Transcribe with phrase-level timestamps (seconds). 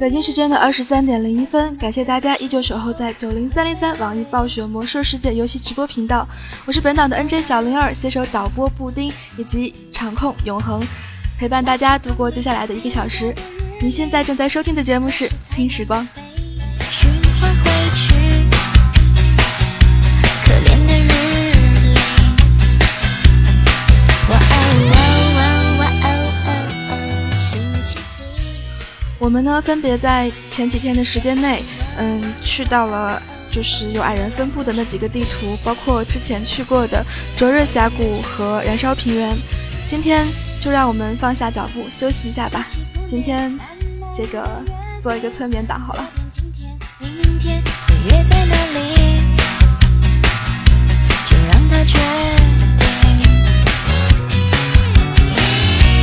[0.00, 6.26] 北京时间的二十三点零一分，感谢大家依旧守候在九零三零三网易暴雪魔兽世界游戏直播频道。
[6.64, 10.82] 我是本档的 NJ 小灵儿，携手导播布丁以及场控永恒，
[11.38, 13.34] 陪伴大家度过接下来的一个小时。
[13.78, 16.02] 您现在正在收听的节目是《听时光》。
[29.20, 31.62] 我们呢，分别在前几天的时间内，
[31.98, 37.04] 嗯，去到了就是有矮人分布的那几个地图，包括之前去过的
[37.36, 39.36] 灼热峡谷和燃烧平原。
[39.86, 40.26] 今天
[40.58, 42.66] 就让我们放下脚步休息一下吧。
[43.06, 43.54] 今天
[44.16, 44.42] 这个
[45.02, 46.08] 做一个催眠档好了。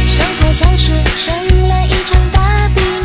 [0.07, 2.96] 生活像是生了一场大病。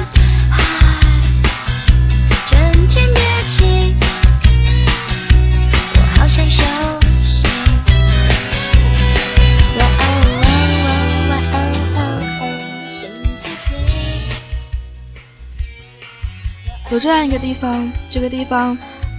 [16.93, 18.77] 有这样一个地方，这个地方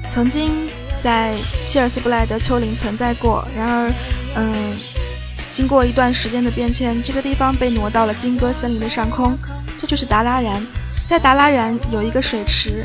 [0.07, 0.51] 曾经
[1.01, 1.35] 在
[1.65, 3.43] 希尔斯布莱德丘陵存在过。
[3.57, 3.91] 然而，
[4.35, 4.77] 嗯，
[5.51, 9.35] 经过一段时间的变迁，这个地方被挪到了金戈森林的上空。
[9.81, 10.63] 这就是达拉然，
[11.09, 12.79] 在达拉然有一个水池。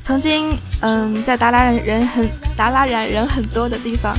[0.00, 4.16] 曾经，嗯，在达拉然人很达拉然人很多的地方，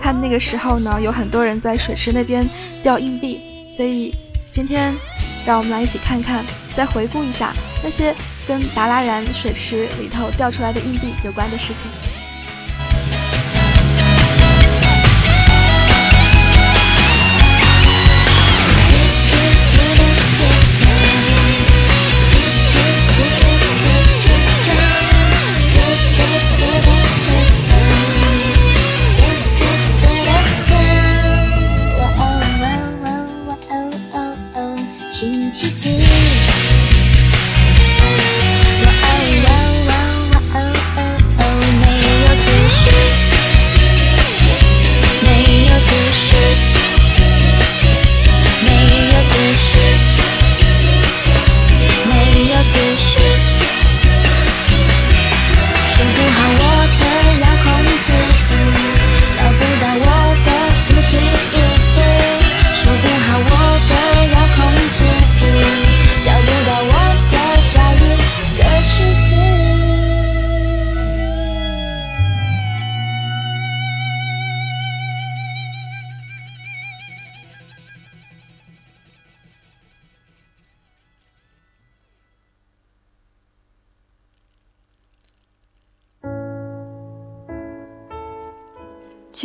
[0.00, 2.48] 他那个时候呢，有很多人在水池那边
[2.80, 3.40] 掉硬币。
[3.76, 4.14] 所以，
[4.52, 4.94] 今天
[5.44, 6.44] 让我们来一起看看，
[6.76, 8.14] 再回顾一下那些。
[8.46, 12.09] 跟达拉然水池里头掉出来的硬币有关的事情。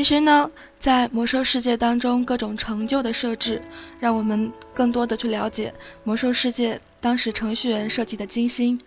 [0.06, 3.60] 其实呢，在魔兽世界当中，各种成就的设置，
[4.00, 5.74] 让我们更多的去了解
[6.04, 8.80] 魔兽世界当时程序员设计的精心。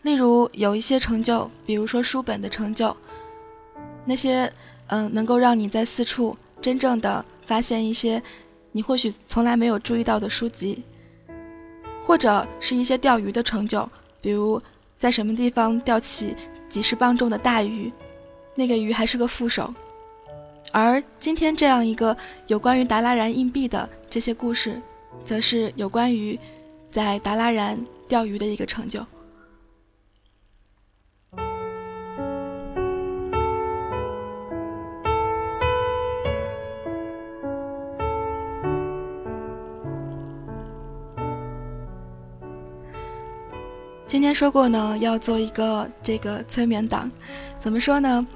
[0.00, 2.96] 例如，有一些成就，比如说书本的成就，
[4.06, 4.50] 那些
[4.86, 8.22] 嗯，能够让你在四处真正的发现一些
[8.72, 10.82] 你或许从来没有注意到的书籍，
[12.06, 13.86] 或者是一些钓鱼的成就，
[14.22, 14.58] 比如
[14.96, 16.34] 在什么地方钓起
[16.70, 17.92] 几十磅重的大鱼，
[18.54, 19.70] 那个鱼还是个副手。
[20.72, 22.16] 而今天这样一个
[22.46, 24.80] 有关于达拉然硬币的这些故事，
[25.22, 26.38] 则是有关于
[26.90, 27.78] 在达拉然
[28.08, 29.04] 钓鱼的一个成就。
[44.06, 47.10] 今天说过呢，要做一个这个催眠档，
[47.58, 48.26] 怎么说呢？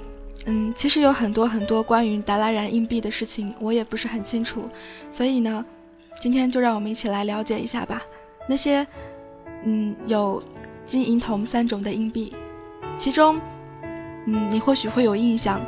[0.49, 4.69] 嗯，其实有很多很多关于达拉然硬币的事情，我也不是很清楚，
[5.11, 5.65] 所以呢，
[6.21, 8.01] 今天就让我们一起来了解一下吧。
[8.49, 8.87] 那些，
[9.65, 10.41] 嗯，有
[10.87, 12.33] 金银铜三种的硬币，
[12.97, 13.41] 其中，
[14.27, 15.61] 嗯，你或许会有印象，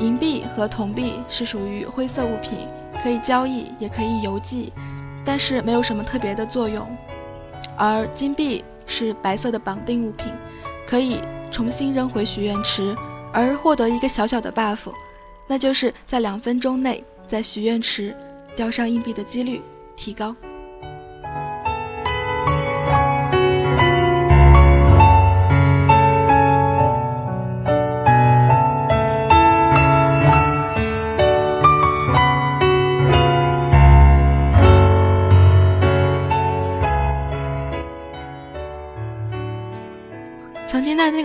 [0.00, 2.58] 银币和铜币是属于灰色物品，
[3.00, 4.72] 可以交易，也可以邮寄，
[5.24, 6.84] 但是没有什么特别的作用。
[7.76, 10.32] 而金币是白色的绑定物品，
[10.84, 11.20] 可以
[11.52, 12.92] 重新扔回许愿池。
[13.38, 14.92] 而获得一个小小的 buff，
[15.46, 18.16] 那就是在两分钟内在许愿池
[18.56, 19.62] 掉上硬币的几率
[19.94, 20.34] 提高。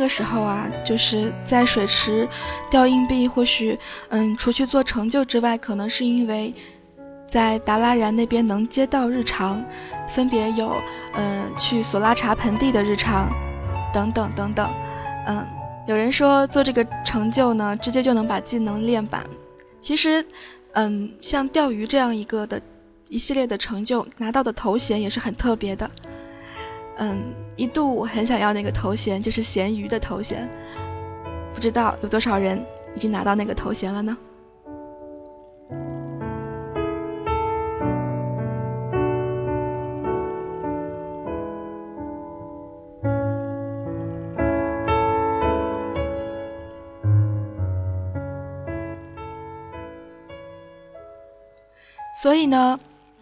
[0.03, 2.27] 个时候啊，就是在水池
[2.69, 3.79] 掉硬币，或许
[4.09, 6.53] 嗯，除去做成就之外，可能是因为
[7.25, 9.63] 在达拉然那边能接到日常，
[10.09, 10.75] 分别有
[11.15, 13.29] 嗯去索拉查盆地的日常，
[13.93, 14.69] 等等等等，
[15.25, 15.45] 嗯，
[15.87, 19.25] 有人说做这个成就呢，直接就能把技能练满。
[19.79, 20.25] 其实，
[20.73, 22.61] 嗯，像钓鱼这样一个的
[23.07, 25.89] 一系列的成就，拿到的头衔也是很特别的。
[26.97, 30.47] 嗯，一度我很想要那个头衔，就是咸鱼的头衔。
[31.53, 32.63] 不知道有多少人
[32.95, 34.17] 已经拿到那个头衔了呢？
[52.15, 52.79] 所以呢，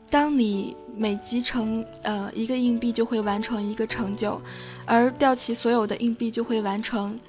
[0.09, 0.77] 当你。
[1.01, 4.39] 每集成呃一个硬币就会完成一个成就，
[4.85, 7.19] 而掉齐所有的硬币就会完成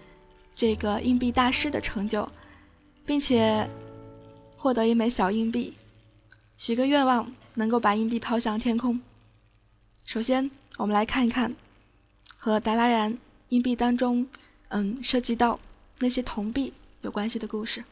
[0.54, 2.28] 这个硬币大师的成就，
[3.06, 3.66] 并且
[4.58, 5.72] 获得一枚小硬币。
[6.58, 9.00] 许个愿望，能够把硬币抛向天空。
[10.04, 11.56] 首先，我们来看一看
[12.36, 13.16] 和达拉然
[13.48, 14.28] 硬币当中
[14.68, 15.58] 嗯涉及到
[16.00, 17.82] 那些铜币有关系的故事。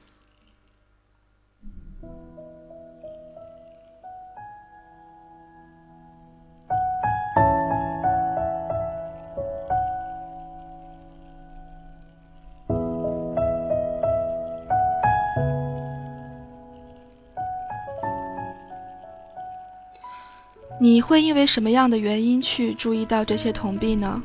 [20.82, 24.22] 你会因为什么样的原因去注意到这些铜币呢？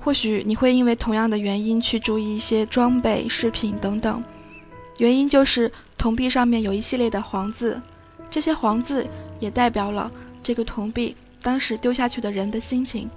[0.00, 4.22] 或许你会因为同样的原因去注意一些装备、饰品等等。
[4.98, 7.82] 原因就是铜币上面有一系列的黄字，
[8.30, 9.04] 这些黄字
[9.40, 10.08] 也代表了
[10.44, 13.10] 这个铜币当时丢下去的人的心情。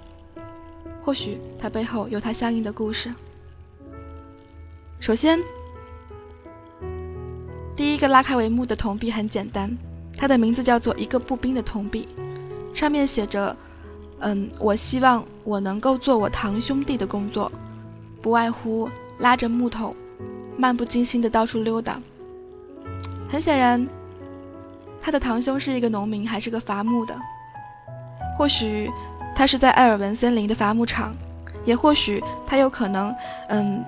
[1.04, 3.14] 或许它背后有它相应的故事。
[4.98, 5.38] 首先，
[7.76, 9.78] 第一个拉开帷幕的铜币很简单，
[10.16, 12.08] 它的名字叫做一个步兵的铜币。
[12.74, 13.56] 上面写着
[14.20, 17.50] ：“嗯，我希望我能够做我堂兄弟的工作，
[18.20, 18.90] 不外乎
[19.20, 19.94] 拉着木头，
[20.56, 22.00] 漫不经心的到处溜达。”
[23.30, 23.86] 很显然，
[25.00, 27.16] 他的堂兄是一个农民，还是个伐木的。
[28.36, 28.90] 或许
[29.34, 31.14] 他是在埃尔文森林的伐木场，
[31.64, 33.14] 也或许他有可能，
[33.48, 33.84] 嗯，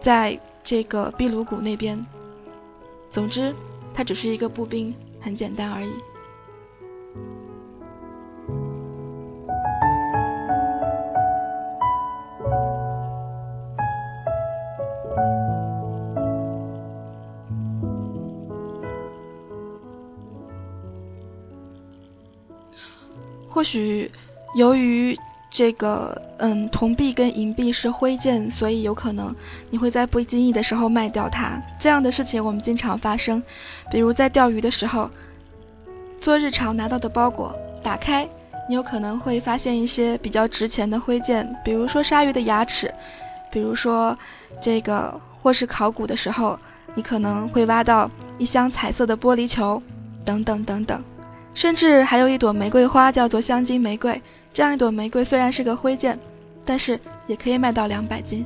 [0.00, 2.02] 在这个壁鲁谷那边。
[3.10, 3.54] 总之，
[3.94, 5.90] 他只是一个步兵，很简单而已。
[23.52, 24.10] 或许，
[24.54, 25.14] 由于
[25.50, 29.34] 这个嗯铜币跟银币是灰剑，所以有可能
[29.68, 31.62] 你会在不经意的时候卖掉它。
[31.78, 33.42] 这样的事情我们经常发生，
[33.90, 35.10] 比如在钓鱼的时候，
[36.18, 38.26] 做日常拿到的包裹，打开，
[38.66, 42.90] 你有可能会发现一些比较值钱的灰剑，比如说鲨鱼的牙齿，
[43.50, 44.16] 比如说
[44.62, 46.58] 这个，或是考古的时候，
[46.94, 49.82] 你可能会挖到一箱彩色的玻璃球，
[50.24, 51.02] 等等等等。
[51.54, 54.20] 甚至还有一朵玫瑰花，叫做香金玫瑰。
[54.52, 56.18] 这样一朵玫瑰虽然是个灰件，
[56.64, 58.44] 但是也可以卖到两百斤。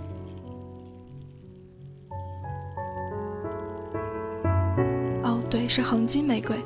[5.25, 6.57] 哦，对，是恒金玫瑰。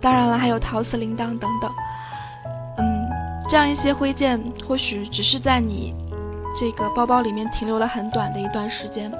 [0.00, 1.70] 当然了，还有陶瓷铃铛等等。
[2.78, 3.06] 嗯，
[3.48, 5.94] 这样一些灰件，或许只是在你
[6.56, 9.12] 这个包包里面停留了很短的一段时间，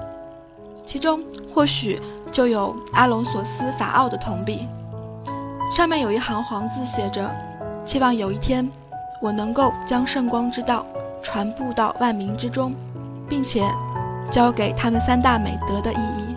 [0.86, 4.66] 其中或许就有阿隆索斯法奥的铜币。
[5.74, 7.30] 上面有一行黄字，写着
[7.86, 8.70] ：“期望有一天，
[9.22, 10.84] 我能够将圣光之道
[11.22, 12.74] 传布到万民之中，
[13.26, 13.66] 并且
[14.30, 16.36] 教给他们三大美德的意义。”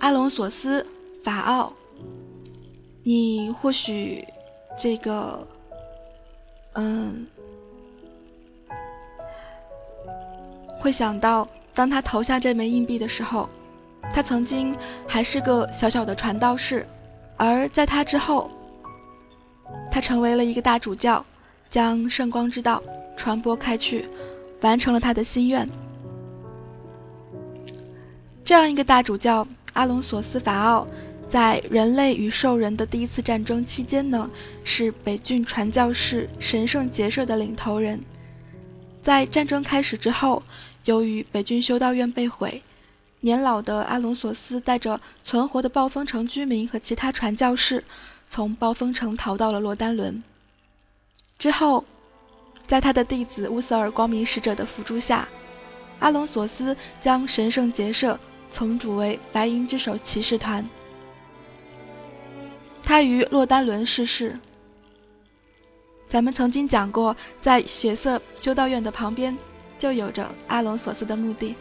[0.00, 0.86] 阿隆索斯
[1.24, 1.72] 法奥。
[3.04, 4.24] 你或许
[4.78, 5.44] 这个，
[6.74, 7.26] 嗯，
[10.78, 13.48] 会想到，当他投下这枚硬币的时候，
[14.14, 14.72] 他曾经
[15.06, 16.86] 还是个小小的传道士，
[17.36, 18.48] 而在他之后，
[19.90, 21.24] 他成为了一个大主教，
[21.68, 22.80] 将圣光之道
[23.16, 24.08] 传播开去，
[24.60, 25.68] 完成了他的心愿。
[28.44, 30.86] 这样一个大主教阿隆索斯法奥。
[31.32, 34.30] 在人类与兽人的第一次战争期间呢，
[34.64, 37.98] 是北郡传教士神圣结社的领头人。
[39.00, 40.42] 在战争开始之后，
[40.84, 42.62] 由于北郡修道院被毁，
[43.20, 47.82] 年老的阿隆索斯带着存活的暴风城居民和其他传教士，
[48.28, 50.22] 从暴风城逃到了洛丹伦。
[51.38, 51.82] 之后，
[52.66, 55.26] 在他的弟子乌瑟尔光明使者的辅助下，
[56.00, 58.20] 阿隆索斯将神圣结社
[58.50, 60.62] 重组为白银之手骑士团。
[62.82, 64.36] 他于洛丹伦逝世。
[66.08, 69.36] 咱们曾经讲过，在血色修道院的旁边，
[69.78, 71.54] 就有着阿隆索斯的墓地。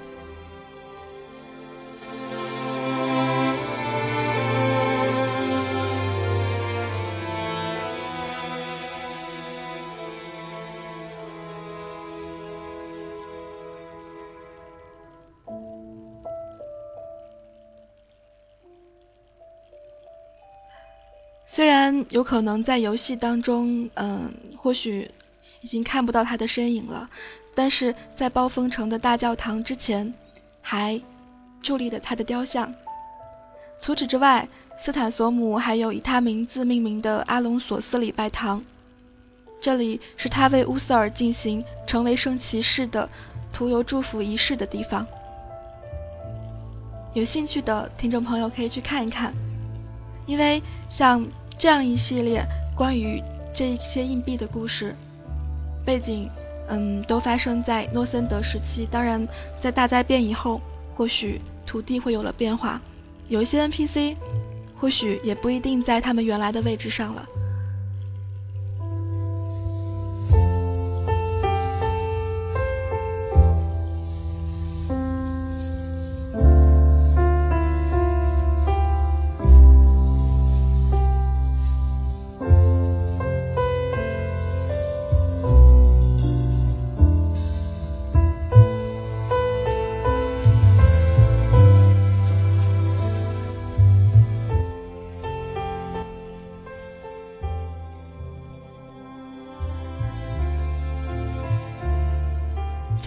[22.12, 25.10] 有可能在游戏当中，嗯，或许
[25.62, 27.10] 已经看不到他的身影了，
[27.56, 30.14] 但是在暴风城的大教堂之前，
[30.62, 31.02] 还
[31.64, 32.72] 伫立着他的雕像。
[33.80, 34.46] 除此之外，
[34.78, 38.62] 斯坦索姆还有以他名字命名的阿隆索斯礼拜堂，
[39.62, 43.08] 这里是他为乌瑟尔进行成为圣骑士的
[43.54, 45.08] 涂油祝福仪式的地方。
[47.14, 49.34] 有兴趣的听众朋友可以去看一看，
[50.26, 51.26] 因为像。
[51.62, 52.44] 这样一系列
[52.76, 53.22] 关于
[53.54, 54.96] 这一些硬币的故事
[55.86, 56.28] 背景，
[56.70, 58.88] 嗯，都发生在诺森德时期。
[58.90, 59.28] 当然，
[59.60, 60.60] 在大灾变以后，
[60.96, 62.82] 或许土地会有了变化，
[63.28, 64.16] 有一些 NPC，
[64.76, 67.24] 或许也不一定在他们原来的位置上了。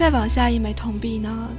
[0.05, 1.49] 再往下一枚铜币呢？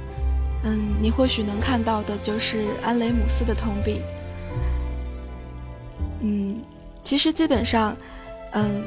[0.63, 3.99] 嗯，你或许能看到的就是安雷姆斯的铜币。
[6.21, 6.61] 嗯，
[7.03, 7.93] 其实基本上，
[8.53, 8.85] 嗯，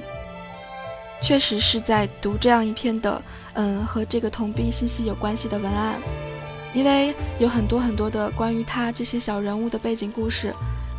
[1.20, 6.00] 确实是在读这样一篇的，嗯，和这个铜币信息有关系的文案，
[6.72, 10.54] 因为有很多很多的关于他这些小人物的背景故事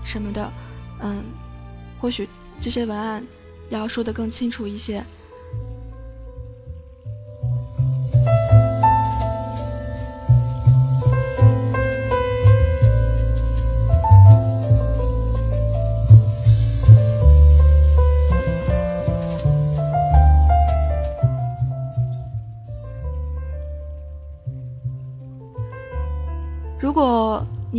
[0.06, 0.52] 什么的，
[1.00, 1.24] 嗯，
[2.00, 2.30] 或许
[2.62, 3.26] 这些文案
[3.72, 5.04] 要说得更清楚一些。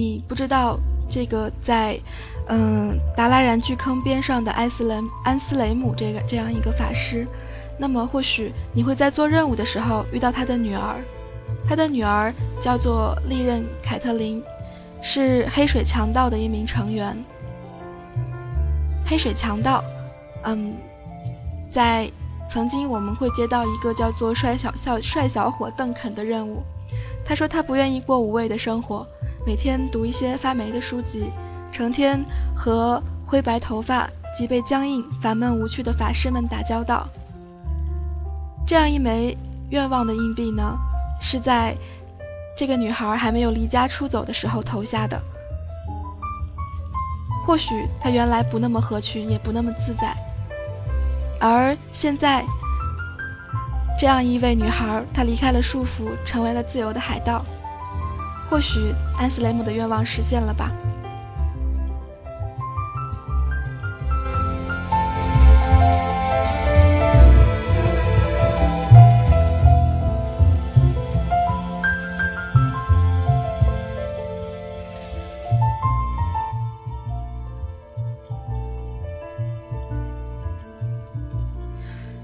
[0.02, 1.96] 你不知道这个在，
[2.48, 7.24] 嗯，达拉然巨坑边上的埃斯雷安斯雷姆这个这样一个法师，
[7.78, 10.96] 那么或许你会在做任务的时候遇到他的女儿，
[11.68, 14.42] 他的女儿叫做利刃凯特琳，
[15.00, 17.16] 是黑水强盗的一名成员。
[19.06, 19.84] 黑水强盗，
[20.42, 20.74] 嗯，
[21.70, 22.10] 在
[22.48, 26.60] 曾经我们会接到一个叫做帅小小帅小伙邓肯的任务。
[27.24, 29.06] 他说他不愿意过无味的生活，
[29.44, 31.24] 每天读一些发霉的书籍，
[31.72, 37.08] 成天和灰白头发、脊背僵硬、烦闷无趣的法师们打交道。
[38.64, 39.36] 这样一枚
[39.70, 40.78] 愿望的硬币呢，
[41.20, 41.76] 是在
[42.56, 45.20] 这个女孩还没有离家出走的时候投下的。
[47.44, 50.16] 或许她原来不那么合群，也不那么自在，
[51.40, 52.44] 而现在。
[53.98, 57.44] 这样一位女孩，她离开了束缚，成为了自由的海盗。
[58.52, 60.70] 或许安斯雷姆的愿望实现了吧。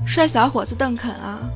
[0.04, 1.48] 帅小伙子邓肯啊，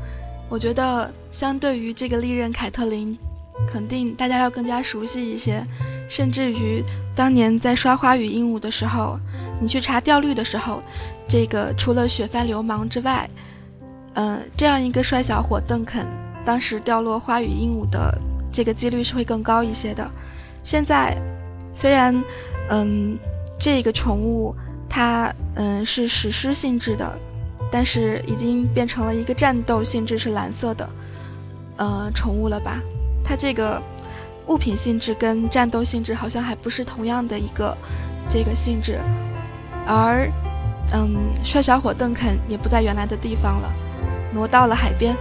[0.48, 3.18] 我觉得相对于这个利刃凯特琳，
[3.66, 5.64] 肯定大家要更加熟悉一些。
[6.08, 9.18] 甚至于当年在刷花语鹦鹉的时候，
[9.60, 10.82] 你去查掉率的时候，
[11.28, 13.28] 这个除了雪帆流氓之外，
[14.14, 16.06] 嗯，这样一个帅小伙邓肯，
[16.44, 18.18] 当时掉落花语鹦鹉的
[18.52, 20.10] 这个几率是会更高一些的。
[20.62, 21.16] 现在
[21.74, 22.22] 虽然，
[22.68, 23.18] 嗯，
[23.58, 24.54] 这个宠物
[24.88, 27.18] 它嗯是史诗性质的。
[27.74, 30.90] 但是已经变成了一个战斗性质是蓝色的，
[31.78, 32.78] 呃，宠物了吧？
[33.32, 33.82] 它这个
[34.48, 37.74] 物品性质跟战斗性质好像还不是同样的一个
[38.28, 39.00] 这个性质，
[39.86, 40.30] 而
[40.92, 43.72] 嗯，帅小伙邓肯也不在原来的地方了，
[44.34, 45.16] 挪到了海边。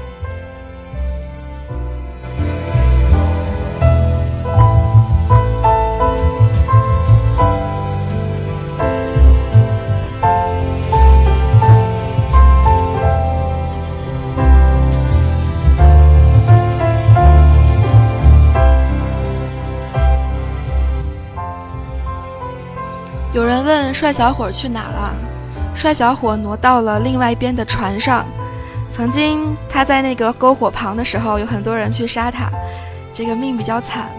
[24.01, 25.13] 帅小伙去哪了？
[25.75, 28.25] 帅小伙挪到了另外一边的船上。
[28.91, 32.49] 曾经他在那个篝火旁的时候，有很多人去杀他，
[33.13, 34.09] 这个命比较惨。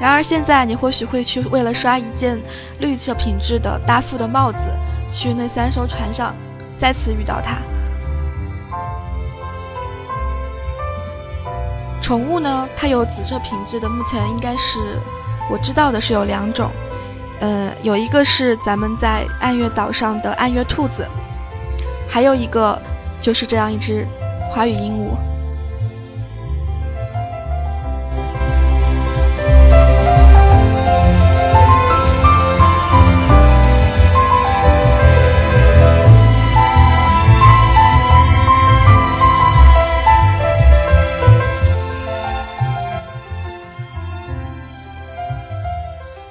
[0.00, 2.36] 然而现在，你或许会去为了刷一件
[2.80, 4.66] 绿色品质的大副的帽子，
[5.08, 6.34] 去那三艘船上，
[6.76, 7.58] 再次遇到他。
[12.02, 12.68] 宠物呢？
[12.76, 15.00] 它有紫色品质的，目前应该是
[15.48, 16.68] 我知道的是有两种。
[17.40, 21.06] 呃，有一个是咱们在暗月岛上的暗月兔子，
[22.08, 22.80] 还有一个
[23.20, 24.06] 就是这样一只
[24.50, 25.14] 华语鹦鹉。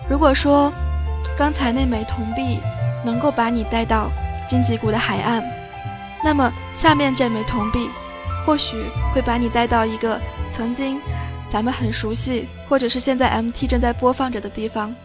[0.10, 0.74] 如果说。
[1.38, 2.60] 刚才那枚铜币
[3.04, 4.10] 能够把你带到
[4.48, 5.44] 荆棘谷的海岸，
[6.24, 7.90] 那么下面这枚铜币
[8.46, 10.98] 或许会把你带到一个曾经
[11.52, 14.96] 咱们很熟悉，或者是现在 MT 正在播放着的地方。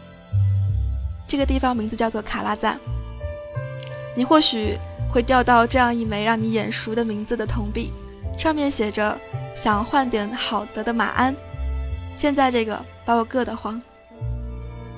[1.26, 2.78] 这个地方名字叫做卡拉赞。
[4.16, 4.78] 你或许
[5.12, 7.92] 会钓到这样一枚让你眼熟的名字的铜币，
[8.38, 9.18] 上面写着
[9.54, 11.34] “想换点好得的马鞍”。
[12.14, 13.80] 现在这个把我硌得慌。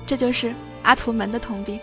[0.05, 0.53] 这就是。
[0.83, 1.79] 阿图门的通病。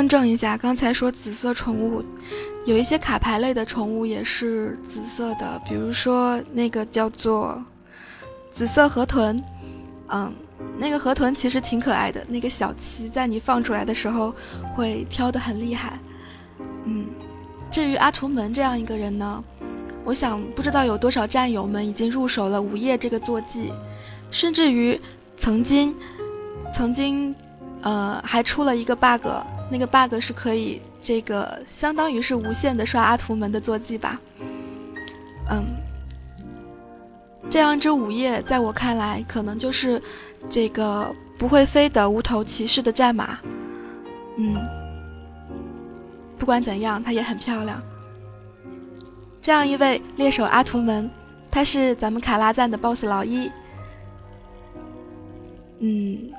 [0.00, 2.02] 更正一下，刚才说紫色宠物，
[2.64, 7.62] 有一些卡牌类的宠物也是紫色的，比如说那个叫做
[8.50, 9.38] 紫色河豚，
[10.08, 10.32] 嗯，
[10.78, 14.34] 那个河豚其实挺可爱的，那个小鳍在你放出来的时候
[14.74, 15.98] 会飘得很厉害，
[16.86, 17.04] 嗯，
[17.70, 19.44] 至于阿图门这样一个人呢，
[20.02, 23.70] 我想不知道有多少战友们已经入手了午夜这个坐骑，
[24.30, 24.98] 甚至于
[25.36, 25.94] 曾经，
[26.72, 27.34] 曾经，
[27.82, 29.26] 呃，还出了一个 bug。
[29.70, 34.20] 那个 bug 是可以，这个相当于是无限的刷阿图门的坐骑吧。
[35.48, 35.64] 嗯，
[37.48, 40.02] 这样一只午夜，在我看来，可能就是
[40.48, 43.38] 这个不会飞的无头骑士的战马。
[44.36, 44.56] 嗯，
[46.36, 47.80] 不管怎样，它也很漂亮。
[49.40, 51.08] 这样一位猎手阿图门，
[51.50, 53.50] 他是咱们卡拉赞的 BOSS 老一。
[55.78, 56.32] 嗯。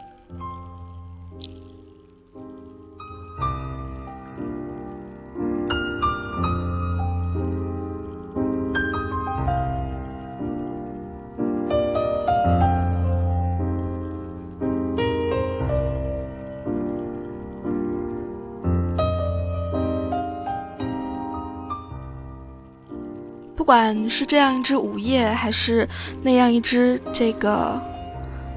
[23.61, 25.87] 不管是这样一只午夜，还是
[26.23, 27.79] 那样一只这个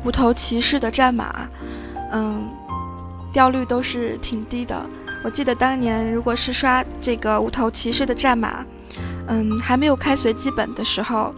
[0.03, 1.47] 无头骑士的战马，
[2.11, 2.49] 嗯，
[3.31, 4.75] 掉率都是挺低的。
[5.23, 8.65] 我记得当年如果是刷这个无头骑士的战马，
[9.29, 11.35] 嗯，还没有开随机本的时候，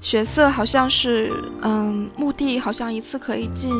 [0.00, 3.72] 血色好像是，嗯，墓地好像一次可以进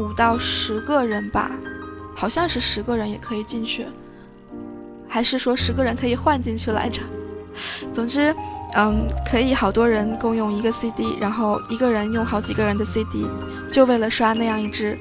[0.00, 1.52] 五到十个人吧，
[2.16, 3.86] 好像是十个人也可以进去，
[5.06, 7.00] 还是说十个人可以换进去来着？
[7.94, 8.34] 总之。
[8.74, 13.26] 嗯，可以好多人共用一个 CD，然后一个人用好几个人的 CD，
[13.72, 14.96] 就为了刷那样一只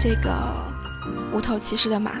[0.00, 0.30] 这个
[1.32, 2.12] 无头骑士的马。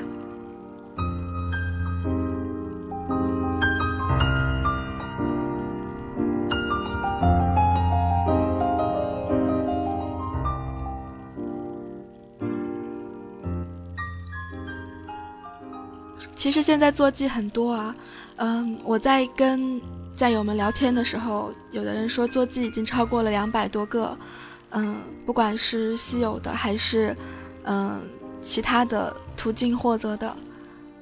[16.34, 17.94] 其实现在坐骑很多啊，
[18.36, 19.80] 嗯，我在跟。
[20.16, 24.16] 战友们聊天的时候，有的人说坐骑已经超过了两百多个，
[24.70, 24.96] 嗯，
[25.26, 27.16] 不管是稀有的还是
[27.64, 28.00] 嗯
[28.42, 30.36] 其他的途径获得的，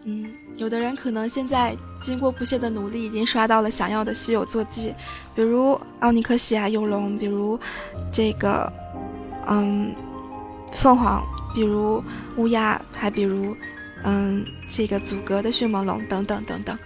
[0.04, 4.94] 嗯，有的人可能现在经过不懈的努力，已经刷到了想要的稀有坐骑，
[5.34, 7.58] 比如奥尼克西亚幼龙，比如
[8.12, 8.72] 这个
[9.48, 9.94] 嗯
[10.72, 11.22] 凤凰，
[11.54, 12.02] 比如
[12.36, 13.56] 乌鸦，还比如
[14.04, 16.78] 嗯这个阻隔的迅猛龙等等等等。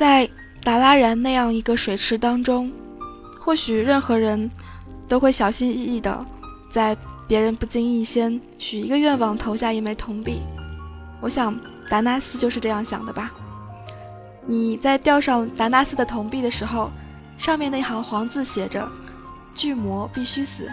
[0.00, 0.26] 在
[0.64, 2.72] 达拉然那样一个水池当中，
[3.38, 4.50] 或许任何人
[5.06, 6.24] 都会小心翼翼的，
[6.70, 6.96] 在
[7.28, 10.40] 别人不经意间许一个愿望，投下一枚铜币。
[11.20, 11.54] 我想
[11.90, 13.30] 达纳斯就是这样想的吧。
[14.46, 16.90] 你在吊上达纳斯的铜币的时候，
[17.36, 18.90] 上面那行黄字写着
[19.54, 20.66] ：“巨魔必须死。”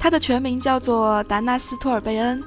[0.00, 2.42] 他的全名叫做达纳斯托尔贝恩，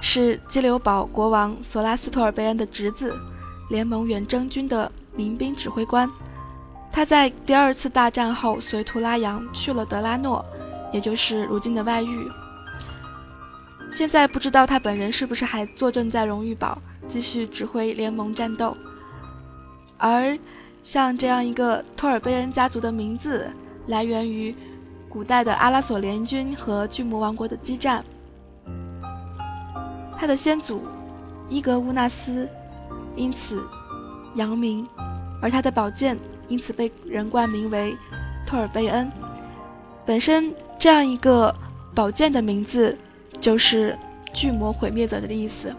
[0.00, 3.12] 是基留堡国王索拉斯托尔贝恩的侄子。
[3.68, 6.10] 联盟远征军的民兵指挥官，
[6.90, 10.44] 他在第二次大战后随图拉扬去了德拉诺，
[10.92, 12.28] 也就是如今的外域。
[13.90, 18.76] 现在不知道他本人是不是还坐镇在荣誉堡，继续指挥联盟战斗。
[19.96, 20.38] 而
[20.82, 23.50] 像这样一个托尔贝恩家族的名字，
[23.86, 24.54] 来源于
[25.08, 28.04] 古代的阿拉索联军和巨魔王国的激战。
[30.16, 30.82] 他的先祖
[31.48, 32.48] 伊格乌纳斯。
[33.18, 33.62] 因此，
[34.36, 34.86] 扬名，
[35.42, 37.96] 而他的宝剑因此被人冠名为
[38.46, 39.10] 托尔贝恩。
[40.06, 41.54] 本身这样一个
[41.94, 42.96] 宝剑的名字，
[43.40, 43.98] 就是
[44.32, 45.74] 巨魔毁灭者的意思。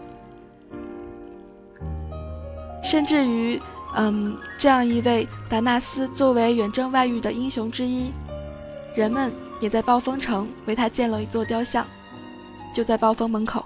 [2.82, 3.60] 甚至于，
[3.96, 8.12] 嗯，这样一位达纳斯作为远征外域的英雄之一，
[8.94, 11.86] 人们也在暴风城为他建了一座雕像，
[12.74, 13.64] 就在暴风门口。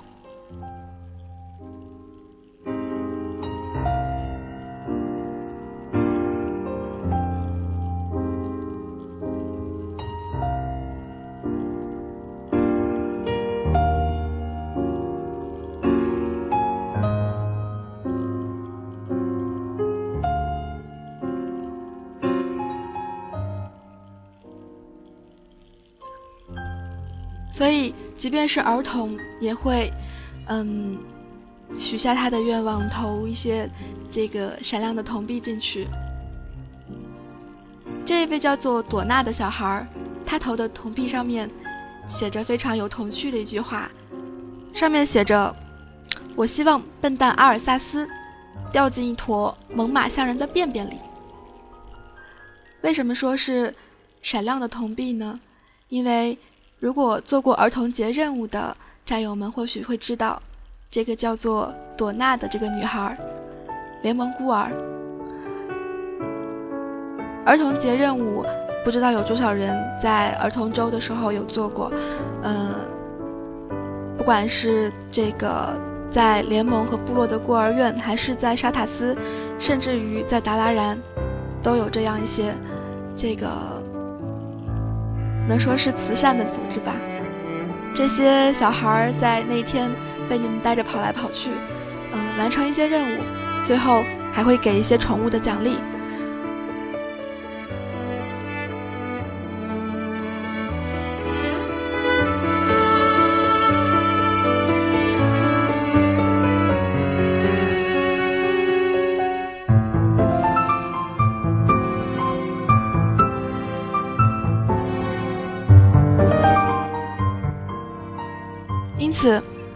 [27.54, 29.88] 所以，即便是儿童也会，
[30.48, 30.98] 嗯，
[31.78, 33.70] 许下他的愿望，投一些
[34.10, 35.86] 这个闪亮的铜币进去。
[38.04, 39.86] 这一位叫做朵娜的小孩，
[40.26, 41.48] 他投的铜币上面
[42.08, 43.88] 写着非常有童趣的一句话，
[44.74, 45.54] 上面写着
[46.34, 48.04] ：“我希望笨蛋阿尔萨斯
[48.72, 50.98] 掉进一坨猛犸象人的便便里。”
[52.82, 53.72] 为什么说是
[54.22, 55.38] 闪亮的铜币呢？
[55.88, 56.36] 因为。
[56.80, 60.40] 如果做过儿童节任务的战友们或许会知道，
[60.90, 63.16] 这个叫做朵娜的这个女孩，
[64.02, 64.70] 联盟孤儿。
[67.46, 68.44] 儿童节任务
[68.84, 71.90] 不知道有多少人在儿童周的时候有做过，
[72.42, 72.74] 呃，
[74.18, 75.74] 不管是这个
[76.10, 79.16] 在联盟和部落的孤儿院，还是在沙塔斯，
[79.58, 80.98] 甚至于在达拉然，
[81.62, 82.52] 都有这样一些
[83.16, 83.48] 这个。
[85.48, 86.94] 能说是慈善的组织吧？
[87.94, 89.90] 这些小孩儿在那天
[90.28, 91.50] 被你们带着跑来跑去，
[92.12, 93.20] 嗯，完成一些任务，
[93.64, 94.02] 最后
[94.32, 95.76] 还会给一些宠物的奖励。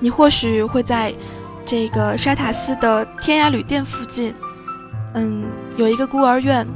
[0.08, 1.12] 你或许会在
[1.66, 4.34] 这个沙塔斯的天涯旅店附近，
[5.12, 5.44] 嗯，
[5.76, 6.66] 有一个孤儿院，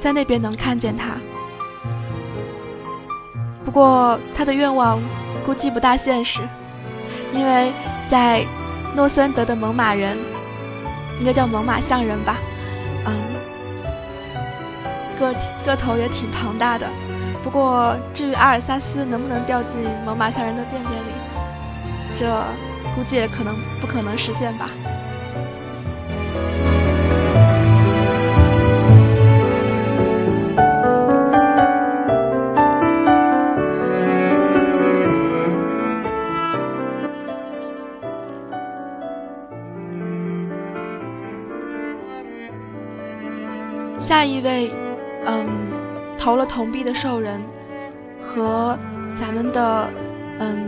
[0.00, 1.10] 在那边能看见他。
[3.64, 5.00] 不过他的愿望
[5.46, 6.40] 估计不大现实，
[7.32, 7.72] 因为
[8.10, 8.44] 在
[8.96, 10.18] 诺森德的猛犸人，
[11.20, 12.34] 应该叫猛犸象人吧，
[13.06, 13.14] 嗯，
[15.20, 15.32] 个
[15.64, 16.84] 个头也挺庞大的。
[17.44, 21.19] 不过至于阿尔萨斯能不能掉进猛犸象人的便便里？
[22.20, 22.26] 这
[22.94, 24.68] 估计也可能不可能实现吧。
[43.98, 44.70] 下一位
[45.24, 45.48] 嗯，
[46.18, 47.40] 投了铜币的兽人
[48.20, 48.78] 和
[49.14, 49.88] 咱们的
[50.38, 50.58] 嗯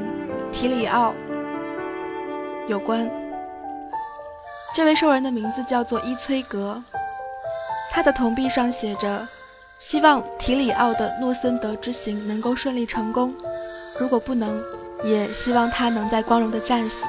[0.50, 1.12] 提里奥
[2.72, 3.08] 有关。
[4.74, 6.82] 这位兽人的名字叫做伊崔格，
[7.90, 9.28] 他的铜币上写着
[9.78, 13.34] ：“希望提里奥的诺森德之行能够顺利成功，
[13.98, 14.58] 如果不能，
[15.04, 17.04] 也希望他能在光荣的战死。”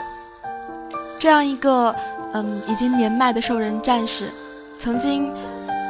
[1.17, 1.95] 这样一个
[2.33, 4.27] 嗯已经年迈的兽人战士，
[4.77, 5.33] 曾经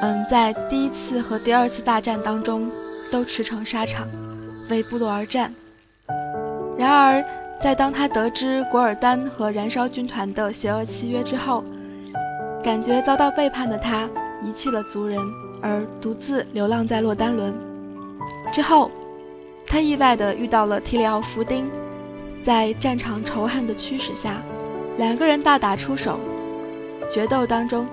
[0.03, 2.69] 嗯在第一次和第二次大战当中
[3.11, 4.07] 都驰骋沙场，
[4.69, 5.51] 为部落而战。
[6.77, 7.25] 然而，
[7.63, 11.63] 在当他得知古尔丹和燃烧军团的邪恶契约之后，
[12.61, 14.09] 感觉遭到背叛的他
[14.43, 15.17] 遗弃了族人，
[15.61, 17.53] 而独自流浪在洛丹伦。
[18.51, 18.91] 之后，
[19.65, 21.65] 他意外地遇到了提里奥·福丁，
[22.41, 24.43] 在战场仇恨的驱使下。
[24.97, 26.19] 两个人大打出手，
[27.09, 27.87] 决斗当中，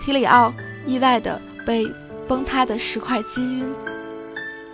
[0.00, 0.54] 提里奥
[0.86, 1.84] 意外地被
[2.28, 3.68] 崩塌的石块击晕。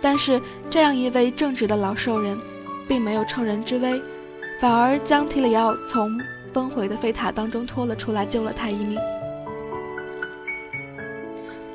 [0.03, 2.37] 但是，这样一位正直的老兽人，
[2.87, 3.99] 并没有乘人之危，
[4.59, 6.17] 反而将提里奥从
[6.53, 8.97] 崩毁的废塔当中拖了出来，救了他一命。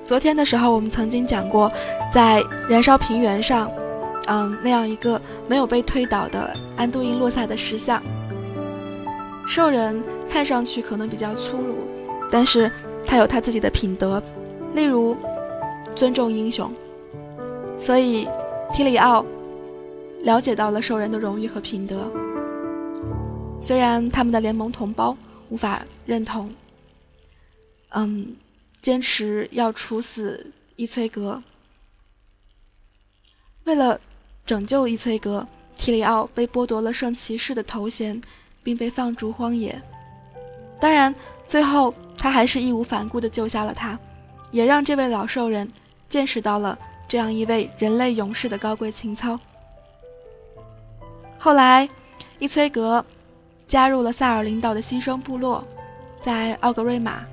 [0.05, 1.71] 昨天的时候，我们曾经讲过，
[2.13, 3.71] 在燃烧平原上，
[4.27, 8.03] 嗯，那样一个没有被推倒的安都因洛萨的石像。
[9.47, 11.77] 兽人看上去可能比较粗鲁，
[12.31, 12.71] 但是
[13.07, 14.21] 他有他自己的品德，
[14.75, 15.17] 例如
[15.95, 16.69] 尊重英雄。
[17.77, 18.27] 所以
[18.73, 19.25] 提里奥
[20.23, 22.11] 了解到了兽人的荣誉和品德。
[23.61, 25.17] 虽然他们的联盟同胞
[25.49, 26.53] 无法认同，
[27.91, 28.35] 嗯，
[28.83, 31.43] 坚持要处死伊崔格。
[33.65, 34.01] 为了
[34.45, 35.47] 拯救伊崔格，
[35.77, 38.21] 提里奥被剥夺了圣骑士的头衔。
[38.63, 39.81] 并被放逐荒野，
[40.79, 41.15] 当然，
[41.47, 43.99] 最后他还是义无反顾地救下了他，
[44.51, 45.67] 也让这位老兽人
[46.11, 49.41] 见识到了这样一位人类勇士的高贵情操。
[51.39, 51.89] 后来，
[52.39, 53.03] 伊崔格
[53.71, 55.65] 加入了萨尔领导的新生部落，
[56.21, 57.25] 在奥格瑞玛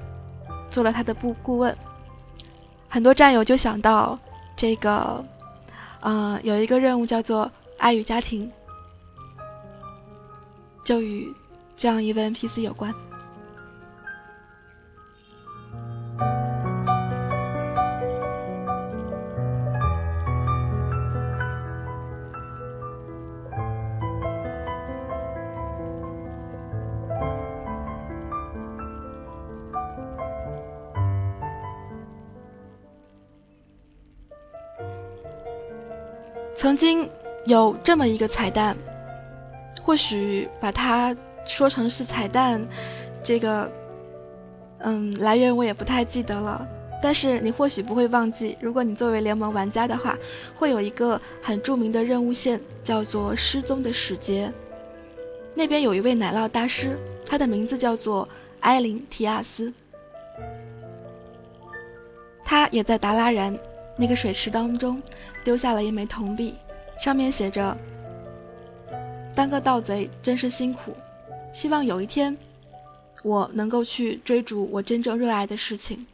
[0.69, 1.76] 做了他的部顾问。
[2.88, 4.17] 很多战友就想到，
[4.56, 5.26] 这个，
[6.00, 8.50] 呃，有一个任务叫做爱与家庭。
[10.84, 11.28] 就与
[11.76, 12.93] 这样一位 NPC 有关。
[36.78, 37.10] 经
[37.46, 38.78] 有这么一个彩蛋。
[39.82, 42.62] 或许把它说成是彩蛋，
[43.24, 43.72] 这个，
[44.80, 46.68] 嗯，来源我也不太记得了。
[47.02, 50.18] 但是你或许不会忘记，如果你作为联盟玩家的话，
[50.56, 54.52] 会有一个很著名的任务线，叫做失踪的使节。
[55.54, 58.28] 那边有一位奶酪大师，他的名字叫做
[58.62, 59.72] 埃林提亚斯，
[62.44, 63.58] 他也在达拉然
[63.96, 65.02] 那个水池当中
[65.46, 66.56] 丢下了一枚铜币，
[67.02, 67.78] 上面写着。
[69.36, 70.96] 当个盗贼真是辛苦，
[71.54, 72.36] 希望有一天，
[73.24, 76.08] 我能够去追逐我真正热爱的事情。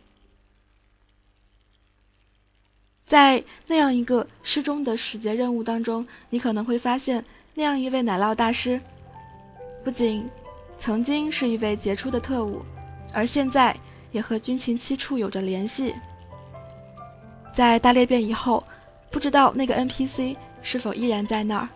[3.06, 8.82] 在那样一个失踪的使节任务当中，你可能会发现，那样一位奶酪大师，
[9.84, 10.28] 不仅
[10.80, 12.62] 曾经是一位杰出的特务，
[13.14, 13.76] 而现在
[14.12, 15.94] 也和军情七处有着联系。
[17.54, 18.64] 在大裂变以后，
[19.12, 21.70] 不知道那个 NPC 是否依然在那儿。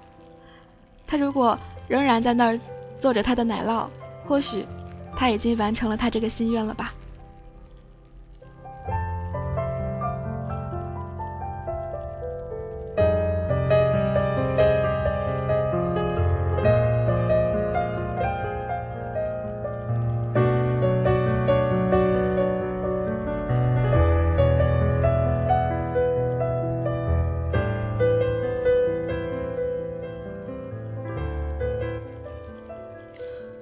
[1.06, 2.60] 他如果仍然在那儿
[2.98, 3.88] 做着他的奶酪，
[4.26, 4.66] 或许
[5.16, 6.94] 他已经完成了他这个心愿了吧。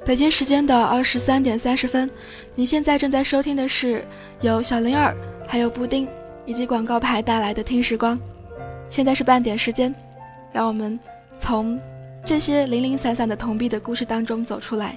[0.06, 2.08] 北京时间的二十三点三十分，
[2.54, 4.06] 您现在正在收听的是
[4.42, 6.08] 由小灵儿、还有布丁
[6.46, 8.20] 以及广告牌带来的听时光。
[8.88, 9.94] 现在是半点时间，
[10.54, 11.00] 让我们
[11.40, 11.80] 从
[12.24, 14.96] 这些零零散散的铜币的故事当中走出来，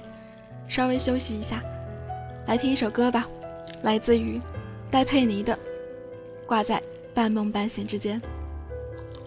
[0.67, 1.59] 稍微休息一下，
[2.45, 3.27] 来听一首歌吧，
[3.81, 4.39] 来自于
[4.91, 5.53] 戴佩妮的
[6.45, 6.79] 《挂在
[7.15, 8.21] 半梦半醒之间》，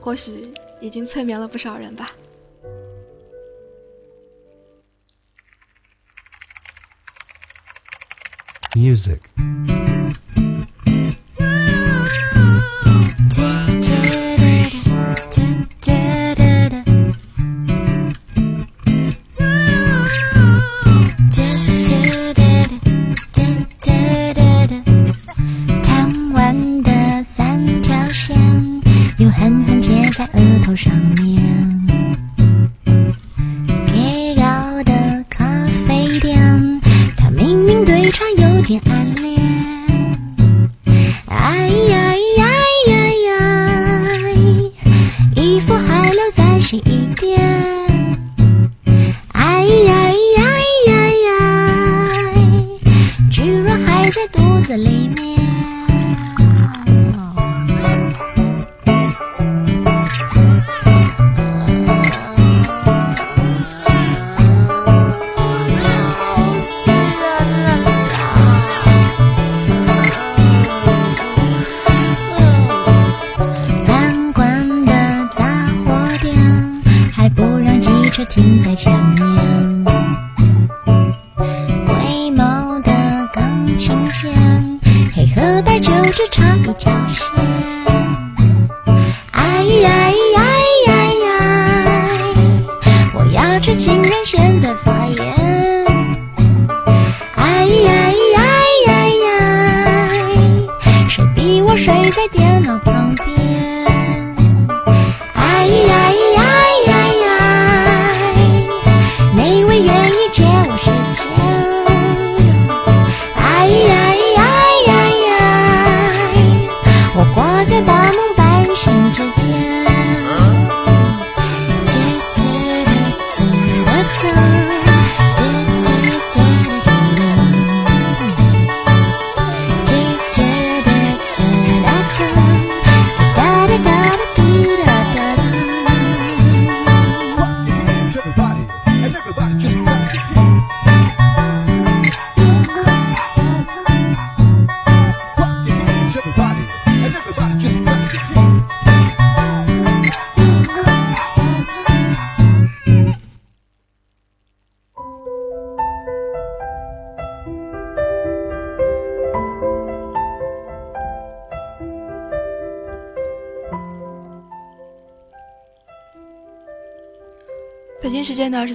[0.01, 2.13] 或许已经催眠了不少人吧。
[8.83, 9.72] Music.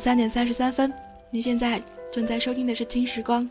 [0.08, 0.89] 三点三十三分，
[1.30, 3.43] 您现在正在收听的是《听时光》，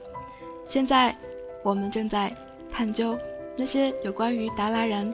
[0.65, 1.15] 现在
[1.63, 2.35] 我们正在
[2.73, 3.15] 探究
[3.59, 5.13] 那些有关于达拉然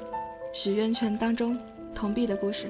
[0.52, 1.58] 许愿泉当中
[1.96, 2.68] 铜币的故事。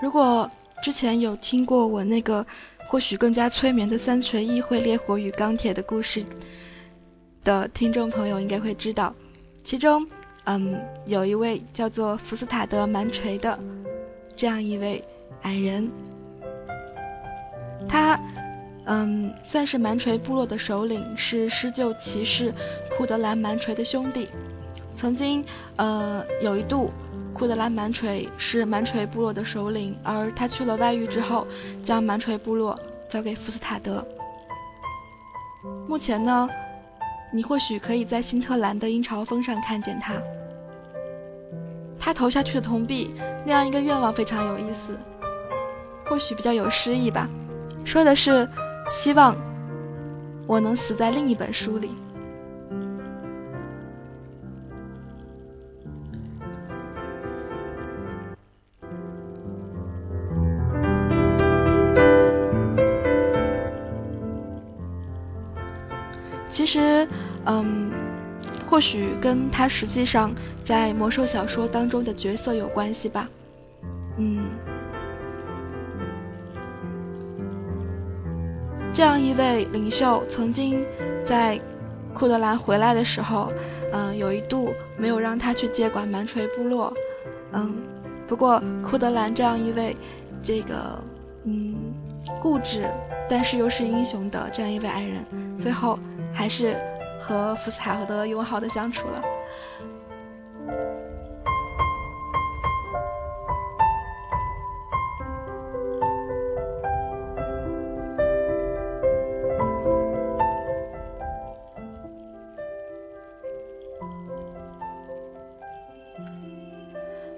[0.00, 0.50] 如果
[0.82, 2.44] 之前有听过我那个
[2.92, 6.22] 或许更加催眠的三锤议会烈火与钢铁的故事
[7.42, 9.14] 的听众朋友，应该会知道，
[9.64, 10.06] 其中，
[10.44, 13.58] 嗯，有一位叫做福斯塔德蛮锤的
[14.36, 15.02] 这样一位
[15.40, 15.90] 矮人，
[17.88, 18.20] 他，
[18.84, 22.52] 嗯，算是蛮锤部落的首领，是施救骑士
[22.94, 24.28] 库德兰蛮锤的兄弟，
[24.92, 25.42] 曾经，
[25.76, 26.90] 呃，有一度。
[27.34, 31.46] 库德兰蛮锤是蛮锤部落的首领，而他去了外域之后，
[31.82, 34.06] 将蛮锤部落交给福斯塔德。
[35.88, 36.48] 目前呢，
[37.32, 40.14] 你或许可以在辛特兰的鹰巢峰上看见他。
[41.98, 43.14] 他投下去的铜币，
[43.44, 44.98] 那样一个愿望非常有意思，
[46.04, 47.28] 或许比较有诗意吧。
[47.84, 48.48] 说的是，
[48.90, 49.36] 希望
[50.46, 51.90] 我能死在另一本书里。
[66.72, 67.06] 其实，
[67.44, 67.90] 嗯，
[68.66, 70.32] 或许跟他实际上
[70.64, 73.28] 在魔兽小说当中的角色有关系吧。
[74.16, 74.42] 嗯，
[78.94, 80.82] 这样一位领袖曾经
[81.22, 81.60] 在
[82.14, 83.52] 库德兰回来的时候，
[83.92, 86.90] 嗯，有一度没有让他去接管蛮锤部落。
[87.52, 87.70] 嗯，
[88.26, 89.94] 不过库德兰这样一位
[90.42, 90.98] 这个
[91.44, 91.71] 嗯
[92.42, 92.84] 固执
[93.30, 95.24] 但是又是英雄的这样一位矮人，
[95.56, 95.96] 最后。
[96.34, 96.74] 还是
[97.20, 99.22] 和福斯塔德友好的相处了。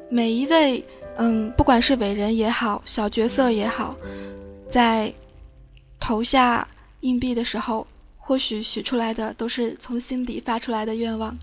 [0.09, 0.85] 每一位，
[1.17, 3.97] 嗯，不管是伟人也好，小角色也好，
[4.75, 5.15] 在
[6.01, 6.67] 投下
[7.03, 7.87] 硬币的时候。
[8.27, 11.37] 或许许出来的都是从心底发出来的愿望，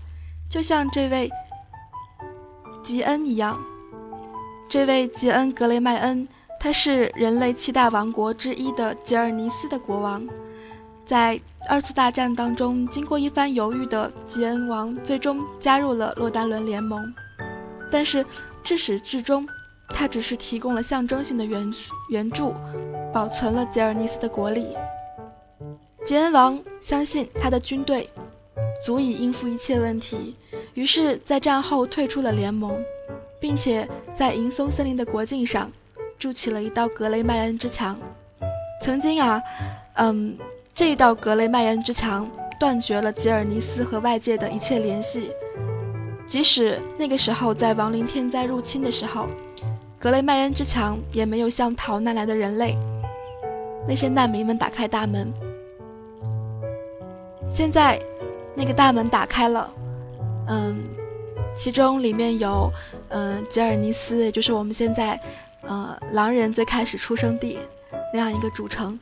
[0.50, 1.30] 就像这位
[2.82, 3.56] 吉恩一样。
[4.68, 6.26] 这位吉恩·格雷麦恩，
[6.58, 10.26] 他是人类七大王国之一的吉尔尼斯的国王。
[11.06, 17.14] 在二次大战当中，经过一番犹豫的吉恩王最终加入了洛丹伦联盟，
[17.92, 18.26] 但是
[18.64, 19.46] 至始至终，
[19.92, 21.72] 他只是提供了象征性的援
[22.10, 22.54] 援助，
[23.12, 24.76] 保存了吉尔尼斯的国力。
[26.04, 28.08] 吉恩王相信他的军队
[28.84, 30.34] 足以应付一切问题，
[30.74, 32.76] 于是，在战后退出了联盟，
[33.40, 35.70] 并且在银松森林的国境上
[36.18, 37.96] 筑起了一道格雷迈恩之墙。
[38.80, 39.42] 曾经啊，
[39.94, 40.36] 嗯。
[40.74, 42.26] 这一道格雷迈恩之墙
[42.58, 45.30] 断绝了吉尔尼斯和外界的一切联系，
[46.26, 49.28] 即使那个时候在亡灵天灾入侵的时候，
[50.02, 52.76] 格雷迈恩之墙也没有向逃难来的人类
[53.86, 55.32] 那些难民们打开大门。
[57.48, 58.02] 现在，
[58.52, 59.70] 那个大门打开了，
[60.48, 60.76] 嗯，
[61.56, 62.68] 其中里面有，
[63.10, 65.20] 嗯，吉尔尼斯，也就是我们现在，
[65.60, 67.60] 呃，狼人最开始出生地
[68.12, 68.98] 那样一个主城。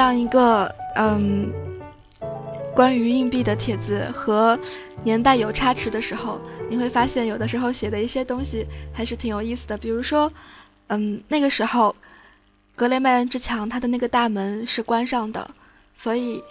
[0.00, 1.52] 样一个嗯，
[2.74, 4.58] 关于硬币的帖子和
[5.04, 9.76] 年代有差池的时候，你会发现有的时候写的一些东西还是挺有意思的。
[9.76, 10.32] 比如说，
[10.88, 11.94] 嗯，那个时候
[12.74, 15.48] 格雷曼之墙它的那个大门是关上的，
[15.92, 16.42] 所以，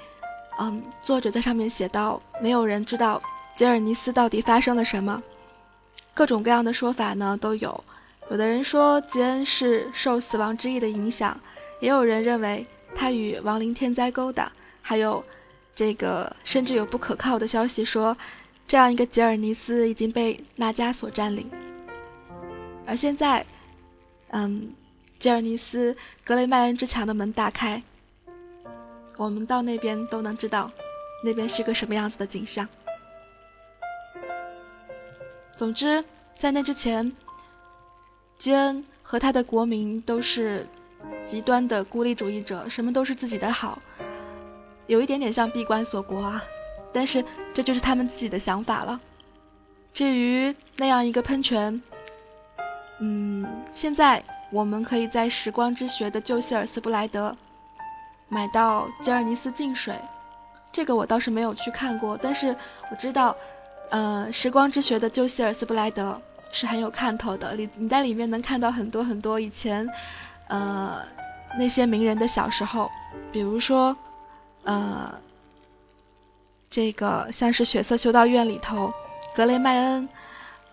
[0.60, 3.22] 嗯，作者在上面写到，没有人知道
[3.56, 5.22] 吉尔尼斯到底发生了什么，
[6.14, 7.84] 各种各样的说法呢都有。
[8.30, 11.36] 有的人说吉恩是受死亡之翼的影响，
[11.82, 12.66] 也有人认为。
[12.96, 15.24] 他与亡灵天灾勾搭，还有
[15.74, 18.16] 这个甚至有不可靠的消息说，
[18.68, 21.50] 这样一个吉尔尼斯已经被纳加所占领。
[22.86, 23.46] 而现在，
[24.30, 24.74] 嗯，
[25.18, 27.82] 吉尔尼斯格雷迈恩之墙的门打开，
[29.16, 30.70] 我们到那边都能知道，
[31.24, 32.68] 那边是个什么样子的景象。
[35.56, 37.12] 总之，在那之前，
[38.38, 40.68] 基恩和他的国民都是。
[41.26, 43.80] 极端的孤立主义者，什么都是自己的好，
[44.88, 46.43] 有一点点像闭关锁国啊。
[46.91, 48.99] 但是这就是他们自己的想法了。
[49.93, 51.80] 至于那样一个喷泉，
[52.99, 57.36] 嗯，现在我们可以在时光之学的旧希尔斯布莱德
[58.28, 59.93] 买到吉尔尼斯净水，
[60.72, 62.55] 这个我倒是没有去看过，但是
[62.89, 63.36] 我知道，
[63.91, 66.20] 呃，时光之学的旧希尔斯布莱德
[66.51, 69.88] 是很有看头的，里你在里面能看到很多很多以前。
[70.50, 71.02] 呃，
[71.58, 72.91] 那些名人的小时候，
[73.32, 73.95] 比如说，
[74.64, 75.14] 呃，
[76.70, 78.93] 这个像是血色修道院里头，
[79.34, 80.10] 格雷迈恩，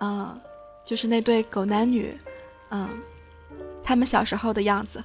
[0.01, 0.41] 嗯，
[0.85, 2.19] 就是那对狗男女，
[2.71, 2.89] 嗯，
[3.85, 5.03] 他们小时候的样子。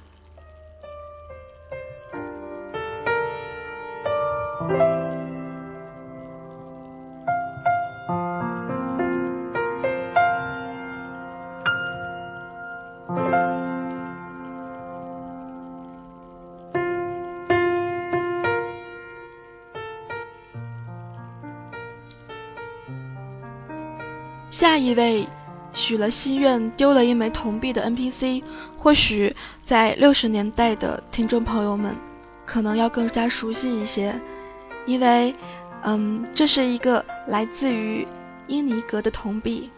[24.52, 25.26] 下一位
[25.72, 28.44] 许了心愿丢了一枚铜币的 NPC，
[28.78, 31.96] 或许在六十年代的听众朋友们
[32.44, 34.14] 可能要更加熟悉一些，
[34.84, 35.34] 因为，
[35.84, 38.06] 嗯，这是一个来自于
[38.46, 39.70] 英尼格的铜币。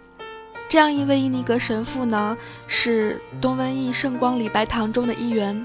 [0.69, 5.65] 这样一位英尼格神父呢，是东瘟疫圣光礼拜堂中的一员，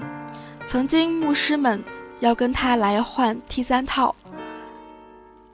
[0.64, 1.82] 曾经牧师们
[2.20, 4.14] 要跟他来换 T 三套，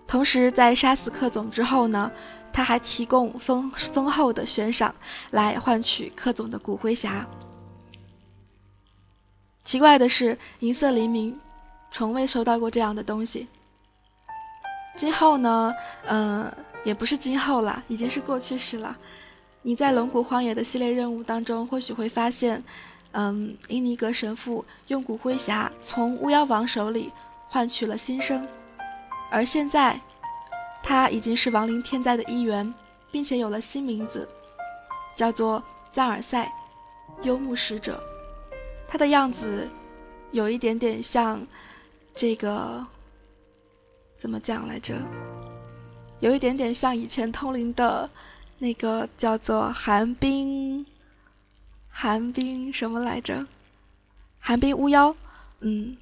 [0.07, 2.13] 同时在杀死克总之后呢。
[2.57, 4.95] 他还提供丰丰厚的悬赏
[5.31, 7.23] 来换取柯总的骨灰匣。
[9.63, 11.39] 奇怪的是，银色黎明
[11.91, 13.47] 从未收到过这样的东西。
[14.97, 15.75] 今后呢？
[16.07, 16.51] 嗯，
[16.83, 18.97] 也不是今后了，已经是过去式了。
[19.61, 22.65] 你在龙骨荒野的系列任务当中，或许会发现，
[23.13, 27.13] 嗯，伊尼格神父用骨灰匣从巫妖王手里
[27.49, 28.49] 换取了新生，
[29.31, 30.01] 而现在。
[30.89, 32.72] 他已经是亡灵天灾的一员，
[33.11, 34.28] 并且有了新名字，
[35.16, 35.61] 叫做
[35.93, 36.53] 赞尔赛，
[37.22, 38.01] 幽木使者。
[38.87, 39.68] 他的样子
[40.30, 41.45] 有一点点像
[42.14, 42.87] 这个，
[44.16, 44.95] 怎么讲来着？
[46.20, 48.09] 有一点点像以前通灵的
[48.59, 50.87] 那个叫做寒冰，
[51.91, 53.45] 寒冰什么来着？
[54.39, 55.16] 寒冰巫妖，
[55.59, 55.97] 嗯。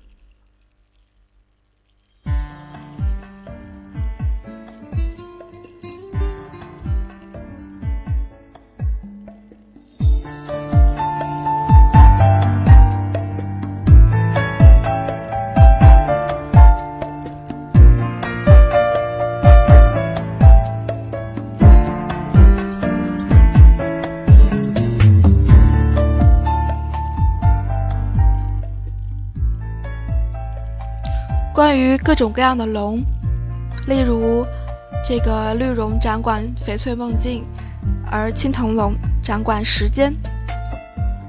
[31.65, 33.03] 关于各种各样的龙，
[33.87, 34.47] 例如
[35.03, 37.43] 这个绿龙掌管翡翠梦境，
[38.11, 40.13] 而青铜龙掌管时间，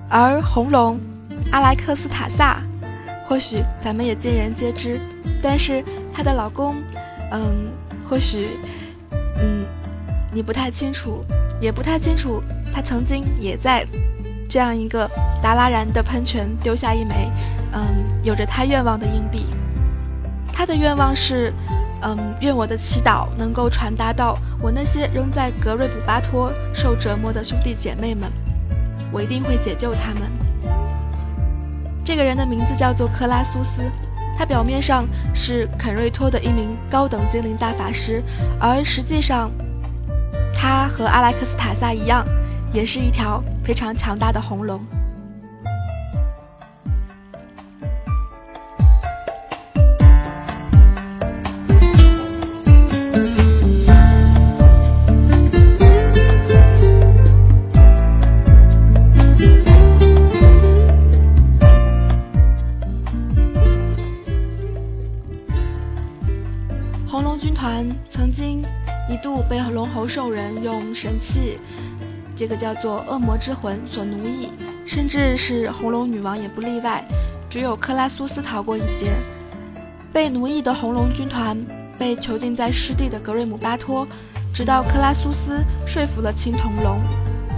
[0.09, 0.99] 而红龙
[1.53, 2.61] 阿莱克斯塔萨，
[3.29, 4.99] 或许咱们也尽人皆知，
[5.41, 5.81] 但是
[6.13, 6.75] 她的老公，
[7.31, 7.71] 嗯，
[8.09, 8.49] 或许，
[9.39, 9.65] 嗯，
[10.33, 11.23] 你不太清楚，
[11.61, 13.87] 也不太清楚，他曾经也在
[14.49, 15.09] 这样一个
[15.41, 17.31] 达拉然的喷泉丢下一枚，
[17.71, 17.81] 嗯，
[18.21, 19.45] 有着他愿望的硬币。
[20.57, 21.53] 他的愿望是，
[22.01, 28.31] 嗯，愿我的祈祷能够传达到我那些仍在格瑞普巴托受折磨的兄弟姐妹们，
[29.11, 30.21] 我一定会解救他们。
[32.05, 33.81] 这个人的名字叫做克拉苏斯，
[34.37, 38.23] 他表面上是肯瑞托的一名高等精灵大法师，
[38.57, 39.51] 而实际上，
[40.53, 42.25] 他和阿莱克斯塔萨一样，
[42.71, 44.79] 也是一条非常强大的红龙。
[68.15, 68.63] 曾经
[69.09, 71.59] 一度被龙猴兽人用神器，
[72.33, 74.49] 这个叫做恶魔之魂所奴役，
[74.85, 77.03] 甚至是红龙女王也不例外。
[77.49, 79.11] 只有克拉苏斯逃过一劫。
[80.13, 81.61] 被奴役的红龙军团
[81.99, 84.07] 被囚禁在湿地的格瑞姆巴托，
[84.53, 87.01] 直到克拉苏斯说服了青铜龙、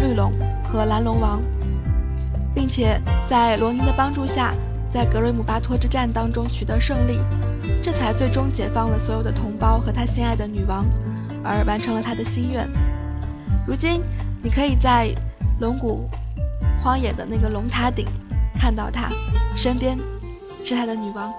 [0.01, 0.33] 绿龙
[0.63, 1.39] 和蓝龙王，
[2.55, 4.55] 并且在罗宁的帮助下，
[4.89, 7.19] 在格瑞姆巴托之战当中取得胜利。
[7.81, 10.85] 这才最终解放了所有的同胞和他心爱的女王，
[11.43, 12.67] 而完成了他的心愿。
[13.65, 14.01] 如今，
[14.43, 15.13] 你可以在
[15.59, 16.09] 龙谷
[16.83, 18.05] 荒野的那个龙塔顶
[18.53, 19.09] 看到他，
[19.55, 19.97] 身边
[20.63, 21.33] 是他的女王。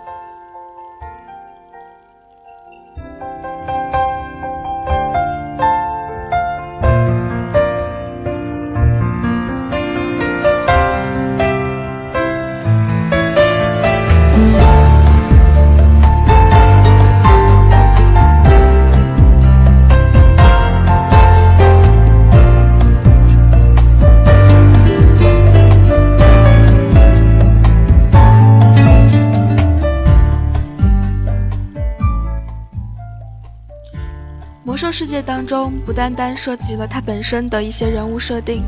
[34.90, 38.62] 世界当中，不单单涉及了它本身的一些人物设定，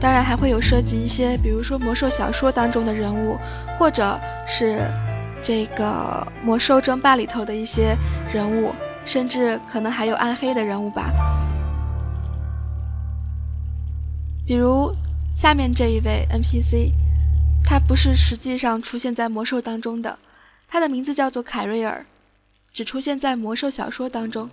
[0.00, 3.36] 当然还会有涉及一些，比如说魔兽小说当中的人物，
[3.78, 4.80] 或者是
[5.42, 7.96] 这个魔兽争霸里头的一些
[8.32, 8.74] 人物，
[9.04, 11.12] 甚至可能还有暗黑的人物吧。
[14.46, 14.94] 比如
[15.36, 16.92] 下面这一位 NPC，
[17.64, 20.18] 他不是实际上出现在魔兽当中的，
[20.68, 22.06] 他的名字叫做凯瑞尔，
[22.72, 24.48] 只出现在魔兽小说当中。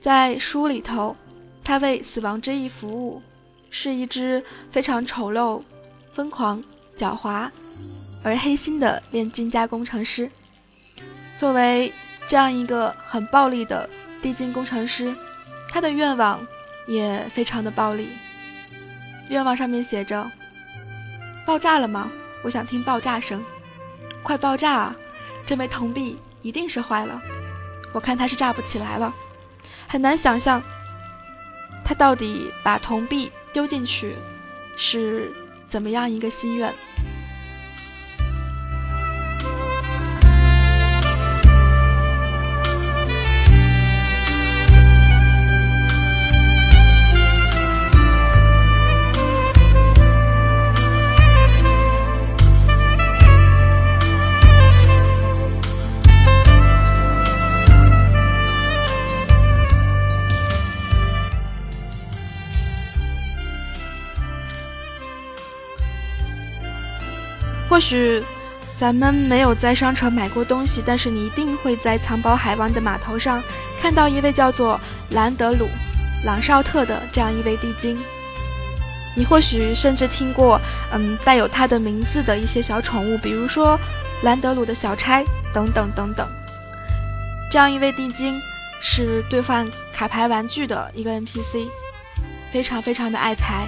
[0.00, 1.14] 在书里头，
[1.62, 3.22] 他为死亡之翼服务，
[3.70, 4.42] 是一只
[4.72, 5.62] 非常丑陋、
[6.10, 6.64] 疯狂、
[6.96, 7.50] 狡猾
[8.24, 10.30] 而黑心的炼金加工程师。
[11.36, 11.92] 作为
[12.26, 13.88] 这样一个很暴力的
[14.22, 15.14] 地精工程师，
[15.68, 16.40] 他的愿望
[16.86, 18.08] 也非常的暴力。
[19.28, 20.30] 愿望上面写着
[21.46, 22.10] ：“爆炸了吗？
[22.42, 23.44] 我想听爆炸声，
[24.22, 24.96] 快爆炸啊！
[25.46, 27.20] 这枚铜币一定是坏了，
[27.92, 29.14] 我看它是炸不起来了。”
[29.90, 30.62] 很难想象，
[31.84, 34.14] 他到底把铜币丢进去
[34.76, 35.32] 是
[35.68, 36.72] 怎么样一个心愿。
[67.80, 68.22] 或许
[68.76, 73.42] 咱们没有在商城买过东西，但是你一定会在藏宝海湾的码头上
[73.80, 74.78] 看到一位叫做
[75.12, 75.64] 兰德鲁·
[76.26, 77.98] 朗绍特的这样一位地精。
[79.16, 80.60] 你或许甚至听过，
[80.92, 83.80] 嗯，带有他的名字的一些小宠物，比如说
[84.24, 86.28] 兰德鲁的小差等等等等。
[87.50, 88.38] 这样一位地精
[88.82, 91.66] 是兑换卡牌玩具的一个 NPC，
[92.52, 93.66] 非常非常的爱财。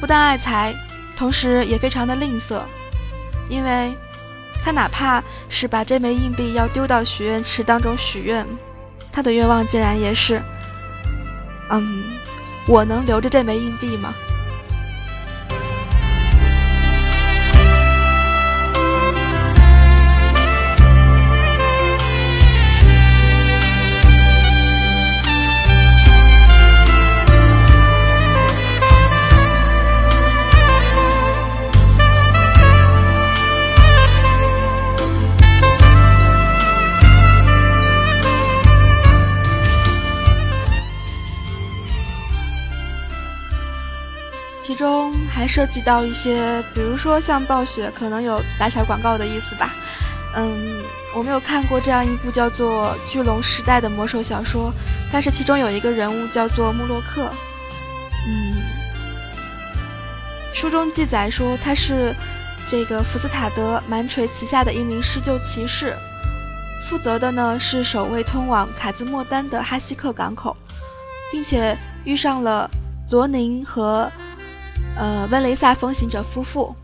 [0.00, 0.74] 不但爱财，
[1.16, 2.60] 同时也非常的吝啬，
[3.48, 3.92] 因为
[4.64, 8.46] 他哪怕是把这枚硬币要丢到许愿池当中许愿，
[9.12, 10.40] 他的愿望竟然也是，
[11.70, 12.04] 嗯，
[12.66, 14.14] 我能留着这枚硬币吗？
[45.48, 49.74] 涉及到一些，比如说像暴雪，可能有打小广告的意思吧。
[50.36, 50.82] 嗯，
[51.16, 54.70] 我没有看过这样一部叫做《巨龙时代》的魔兽小说，
[55.10, 57.28] 但是其中有一个人物叫做穆洛克。
[58.28, 58.60] 嗯，
[60.52, 62.14] 书中记载说他是
[62.68, 65.96] 这个福斯塔德蛮锤旗下的一名施救骑士，
[66.88, 70.54] 负责的呢是守卫通往卡兹莫丹的哈希克港口，
[71.32, 72.70] 并且遇上了
[73.10, 74.08] 罗宁和。
[74.96, 76.74] 呃，温雷萨风行者夫妇，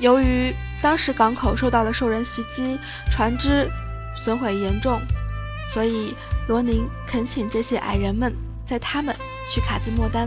[0.00, 2.78] 由于当时港口受到了兽人袭击，
[3.10, 3.68] 船只
[4.16, 4.98] 损毁严重，
[5.72, 6.14] 所以
[6.48, 8.34] 罗宁恳请这些矮人们
[8.66, 9.14] 载他们
[9.50, 10.26] 去卡兹莫丹。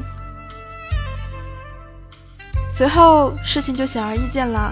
[2.71, 4.71] 随后事情就显而易见了，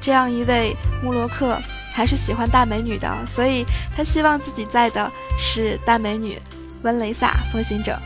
[0.00, 1.58] 这样一位穆洛克
[1.92, 3.64] 还是喜欢大美女的，所以
[3.96, 6.40] 他希望自己载的是大美女
[6.82, 7.98] 温雷萨风行者，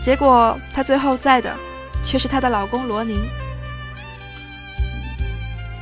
[0.00, 1.52] 结果他最后载的。
[2.04, 3.18] 却是她的老公罗宁。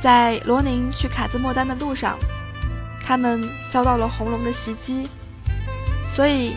[0.01, 2.17] 在罗宁去卡兹莫丹的路上，
[3.05, 5.07] 他们遭到了红龙的袭击，
[6.09, 6.55] 所以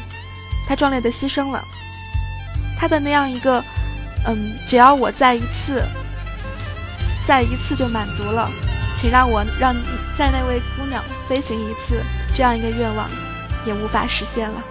[0.66, 1.62] 他壮烈的牺牲了。
[2.76, 3.62] 他的那样一个，
[4.26, 5.82] 嗯，只要我再一次，
[7.26, 8.50] 再一次就满足了，
[8.96, 9.74] 请让我让
[10.16, 12.02] 在那位姑娘飞行一次，
[12.34, 13.08] 这样一个愿望，
[13.64, 14.62] 也无法实现了。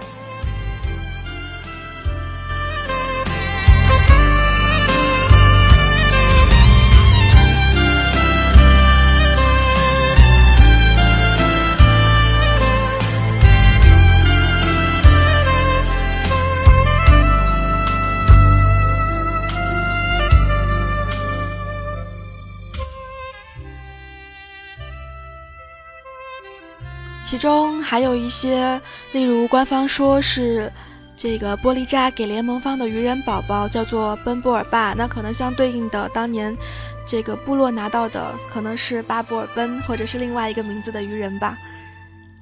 [27.28, 28.80] 其中还有一些，
[29.12, 30.72] 例如官方说是
[31.16, 36.56] 这个玻璃渣给联盟方的鱼人宝宝叫做奔波尔霸，那可能相对应的当年
[37.04, 41.58] 这个部落拿到的可能是巴布尔奔或者是另外一个名字的鱼人吧。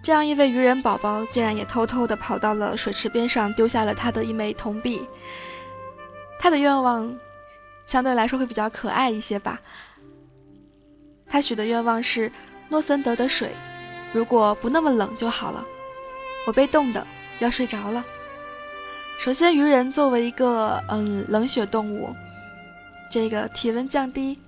[0.02, 5.02] 这样一位鱼人宝宝竟然也偷偷的跑到了水池边上，丢下了他的一枚铜币。
[6.38, 7.10] 他的愿望
[7.86, 9.58] 相对来说会比较可爱一些吧。
[11.26, 12.30] 他许的愿望是
[12.68, 13.48] 诺森德的水。
[14.14, 15.62] 如果不那么冷就好了，
[16.46, 17.04] 我被冻的
[17.40, 18.04] 要睡着了。
[19.18, 22.14] 首先，鱼人作为一个嗯冷血动物，
[23.10, 24.38] 这个体温降低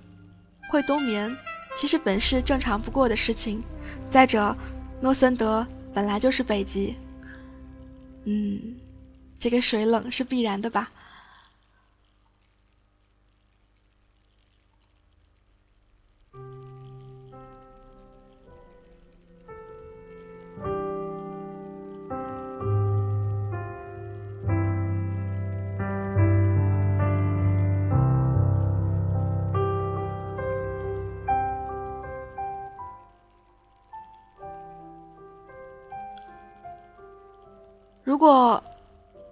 [0.69, 1.35] 会冬眠，
[1.77, 3.61] 其实本是正常不过的事情。
[4.09, 4.55] 再者，
[5.01, 6.95] 诺森德本来就是北极，
[8.23, 8.75] 嗯，
[9.37, 10.89] 这个水冷是必然的吧。
[38.07, 38.63] 如果，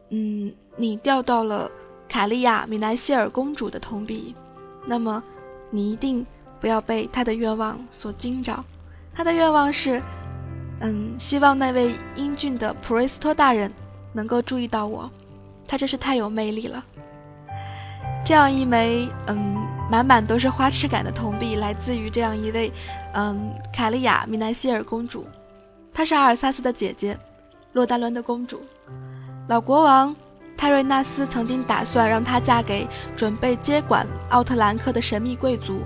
[0.10, 1.72] 嗯，你钓到了
[2.10, 4.36] 卡利亚米奈希尔公主的铜币，
[4.86, 5.24] 那么
[5.70, 6.26] 你一定
[6.60, 8.54] 不要被她的愿望所惊着。
[9.14, 10.02] 她的愿望是，
[10.82, 13.72] 嗯，希望那位英俊的普瑞斯托大人
[14.12, 15.10] 能够注意到我。
[15.66, 16.84] 他真是太有魅力了。
[18.26, 19.56] 这样一枚，嗯，
[19.90, 22.70] 满满都是花痴感的铜币，来自于这样一位，
[23.14, 25.26] 嗯，卡利亚米奈希尔公主。
[25.94, 27.18] 她是阿尔萨斯的姐姐。
[27.76, 28.62] 洛丹伦的公主，
[29.50, 30.16] 老国王
[30.56, 35.82] 泰瑞纳斯曾经打算让她嫁给准备接管奥特兰克的神秘贵族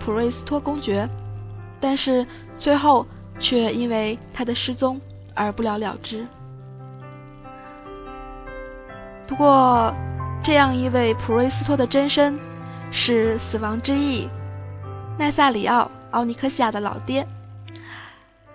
[0.00, 1.08] 普瑞斯托公爵，
[1.80, 2.26] 但是
[2.58, 3.06] 最后
[3.38, 5.00] 却因为他的失踪
[5.32, 6.26] 而不了了之。
[9.28, 9.94] 不过，
[10.42, 12.36] 这样一位普瑞斯托的真身
[12.90, 14.28] 是死亡之翼
[15.16, 17.24] 奈萨里奥奥尼克西亚的老爹，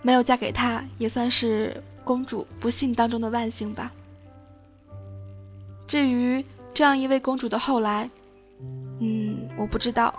[0.01, 1.81] 没有嫁给他也算是。
[2.03, 3.91] 公主不幸当中的万幸吧。
[5.87, 6.43] 至于
[6.73, 8.09] 这样一位公主的后来，
[8.99, 10.13] 嗯，我不知道。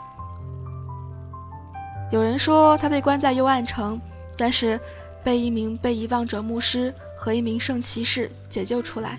[2.10, 4.00] 有人说她被关在幽暗城，
[4.36, 4.78] 但是
[5.24, 9.18] 被一名被遗忘者牧师和一名圣骑士解救出来。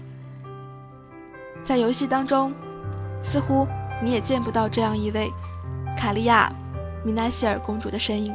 [1.63, 2.53] 在游戏当中，
[3.23, 3.67] 似乎
[4.03, 5.31] 你也见不到这样一位
[5.97, 6.53] 卡利亚·
[7.05, 8.33] 米纳希尔公主的身影。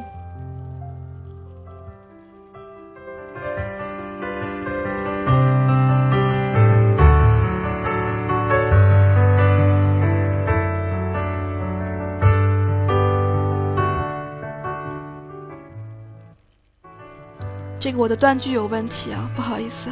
[17.88, 19.88] 这个我的断句有问题啊，不好意思。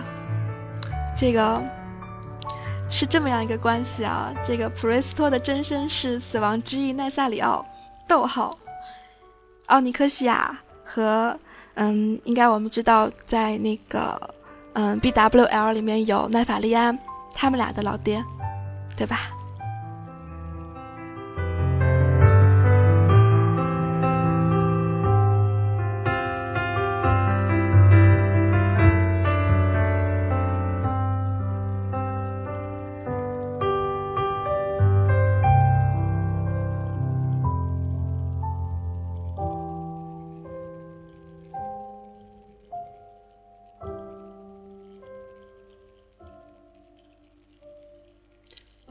[1.16, 1.62] 这个
[2.90, 7.64] 是这么样一个关系啊，这个普瑞斯托的真身是死亡之翼奈萨里奥，
[8.06, 8.54] 逗号，
[9.68, 11.34] 奥尼克西亚和
[11.76, 14.34] 嗯，应该我们知道在那个
[14.74, 16.98] 嗯 B W L 里面有奈法利安，
[17.34, 18.22] 他们俩的老爹，
[18.94, 19.30] 对吧？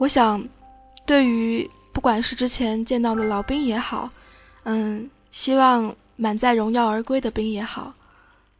[0.06, 0.48] 我想，
[1.04, 4.08] 对于不管是之前见到的老兵也好，
[4.62, 7.92] 嗯，希望满载荣耀而归的兵也好，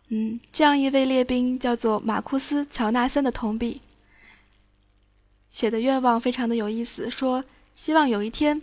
[0.09, 3.81] 嗯，这样一位列兵叫做马库斯·乔纳森的铜笔
[5.49, 7.45] 写的愿望非常的有意思，说
[7.77, 8.61] 希望有一天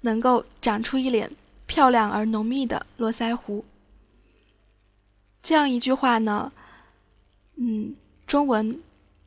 [0.00, 1.30] 能够长出一脸
[1.66, 3.64] 漂亮而浓密的络腮胡。
[5.44, 6.52] 这样一句话呢，
[7.54, 7.94] 嗯，
[8.26, 8.80] 中文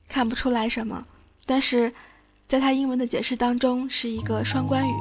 [0.10, 1.08] 看不出来什么，
[1.46, 1.94] 但是。
[2.50, 4.94] 在他英文的解释当中，是一个双关语，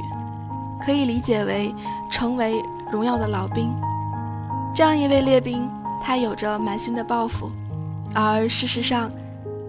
[0.84, 1.74] 可以理解为
[2.10, 3.72] 成为荣耀的老兵。
[4.74, 5.66] 这样一位列兵，
[6.02, 7.50] 他有着满心的抱负，
[8.14, 9.10] 而事实上，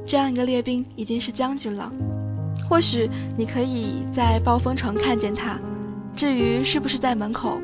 [0.06, 1.90] 这样一个列兵已经是将军了。
[2.68, 5.58] 或许你可以在暴风城看见他，
[6.14, 7.62] 至于是不是在门口，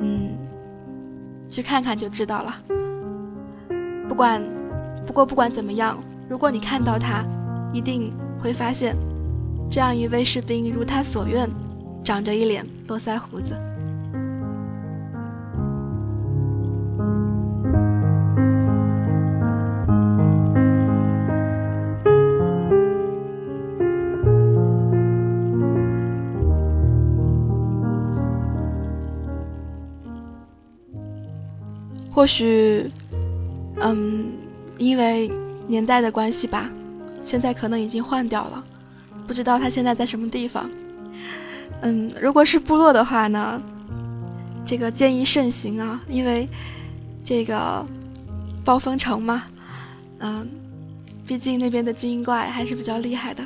[0.00, 0.36] 嗯，
[1.48, 2.56] 去看看就知道了。
[4.08, 4.42] 不管，
[5.06, 5.96] 不过不管怎么样，
[6.28, 7.24] 如果你看到他，
[7.72, 8.96] 一定会发现。
[9.68, 11.48] 这样一位士兵如他所愿，
[12.02, 13.52] 长着一脸络腮胡子。
[32.10, 32.90] 或许，
[33.78, 34.32] 嗯，
[34.78, 35.30] 因为
[35.68, 36.70] 年代的关系吧，
[37.22, 38.64] 现在可能已经换掉了。
[39.26, 40.70] 不知道他现在在什么地方。
[41.82, 43.60] 嗯，如果是部落的话呢，
[44.64, 46.48] 这个建议慎行啊，因为
[47.22, 47.84] 这个
[48.64, 49.42] 暴风城嘛，
[50.20, 50.48] 嗯，
[51.26, 53.42] 毕竟那边的精英怪还是比较厉害的。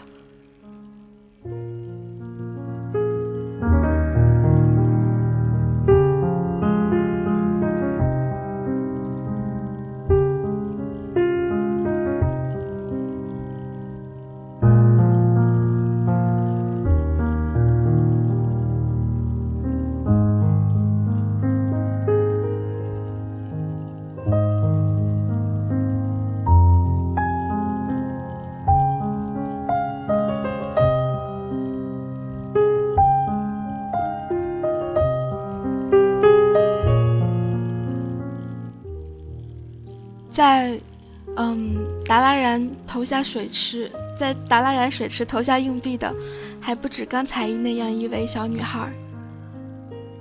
[43.01, 46.15] 投下水池，在达拉然水池投下硬币的，
[46.61, 48.93] 还不止刚才那样一位小女孩。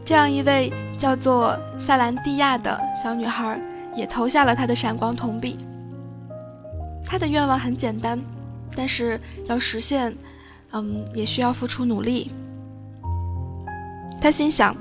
[0.06, 3.60] 这样一位叫做萨兰蒂亚的小女孩，
[3.98, 5.60] 也投下了她的闪光铜币。
[7.06, 8.18] 她的愿望很简单，
[8.74, 9.20] 但是
[9.50, 10.16] 要实现，
[10.72, 12.32] 嗯，也需要付出努力。
[14.22, 14.74] 她心想，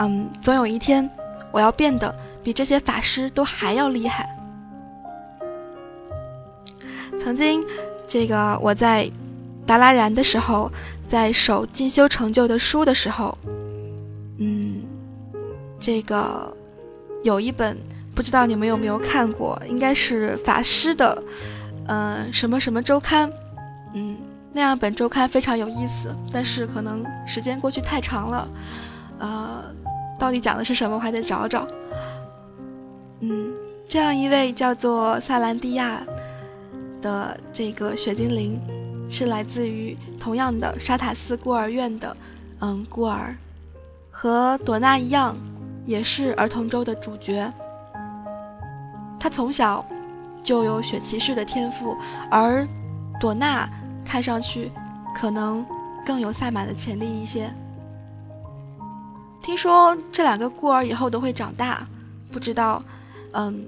[0.00, 1.08] 嗯，总有一天，
[1.52, 4.35] 我要变得比这些法师都还要厉害。
[7.26, 7.60] 曾经，
[8.06, 9.10] 这个我在
[9.66, 10.70] 达拉然的时候，
[11.08, 13.36] 在守进修成就的书的时候，
[14.38, 14.84] 嗯，
[15.76, 16.56] 这个
[17.24, 17.76] 有一本
[18.14, 21.20] 不知道你们有没有看过，应该是法师的，
[21.88, 23.28] 呃，什么什么周刊，
[23.92, 24.16] 嗯，
[24.52, 28.48] 那样本周刊非常有意思，但是可能时间过去太长了，
[29.18, 29.64] 呃，
[30.16, 31.66] 到底讲的是什么，我还得找找。
[33.18, 33.52] 嗯，
[33.88, 36.00] 这样一位叫做萨兰蒂亚。
[37.02, 38.60] 的这个雪精灵，
[39.08, 42.16] 是来自于同样的沙塔斯孤儿院的，
[42.60, 43.34] 嗯，孤儿，
[44.10, 45.36] 和朵娜一样，
[45.86, 47.52] 也是儿童周的主角。
[49.18, 49.84] 他从小
[50.42, 51.96] 就有雪骑士的天赋，
[52.30, 52.66] 而
[53.20, 53.68] 朵娜
[54.04, 54.70] 看上去
[55.14, 55.64] 可能
[56.04, 57.52] 更有赛马的潜力一些。
[59.42, 61.86] 听说这两个孤儿以后都会长大，
[62.32, 62.82] 不知道，
[63.32, 63.64] 嗯，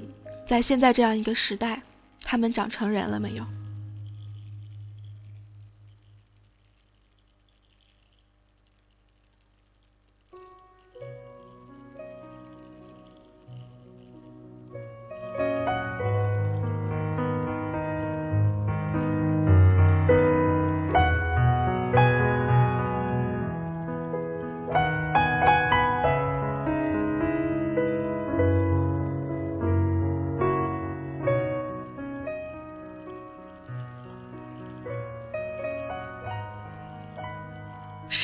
[0.46, 1.80] 在现在这样一个时代，
[2.30, 3.44] 他们长成人了没有？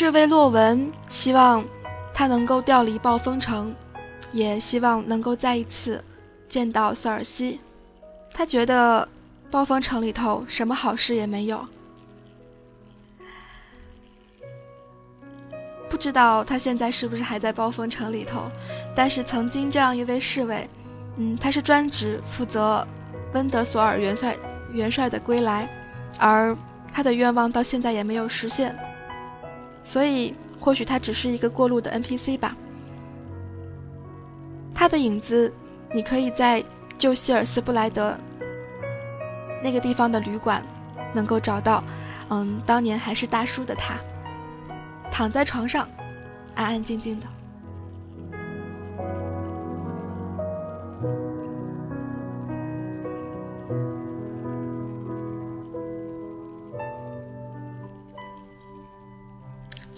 [0.04, 1.64] 这位洛文，希望
[2.12, 3.74] 他能够调离暴风城，
[4.32, 6.04] 也希望能够再一次
[6.46, 7.58] 见到瑟尔西。
[8.30, 9.08] 他觉得
[9.50, 11.66] 暴风城里头什么好事也没有。
[15.88, 18.42] 不知道他现在是不是还在暴风城里头，
[18.94, 20.68] 但是曾经这样一位侍卫，
[21.16, 22.86] 嗯，他是专职负责
[23.32, 24.36] 温德索尔元帅
[24.70, 25.66] 元帅的归来，
[26.18, 26.54] 而
[26.92, 28.78] 他的愿望到现在也没有实现。
[29.84, 32.56] 所以，或许他只是一个过路的 NPC 吧。
[34.74, 35.52] 他的影子，
[35.92, 36.64] 你可以在
[36.98, 38.16] 旧希尔斯布莱德
[39.62, 40.62] 那个地方的旅馆
[41.12, 41.84] 能够找到。
[42.30, 43.96] 嗯，当年还是大叔的他，
[45.12, 45.86] 躺在床上，
[46.54, 47.26] 安安静静的。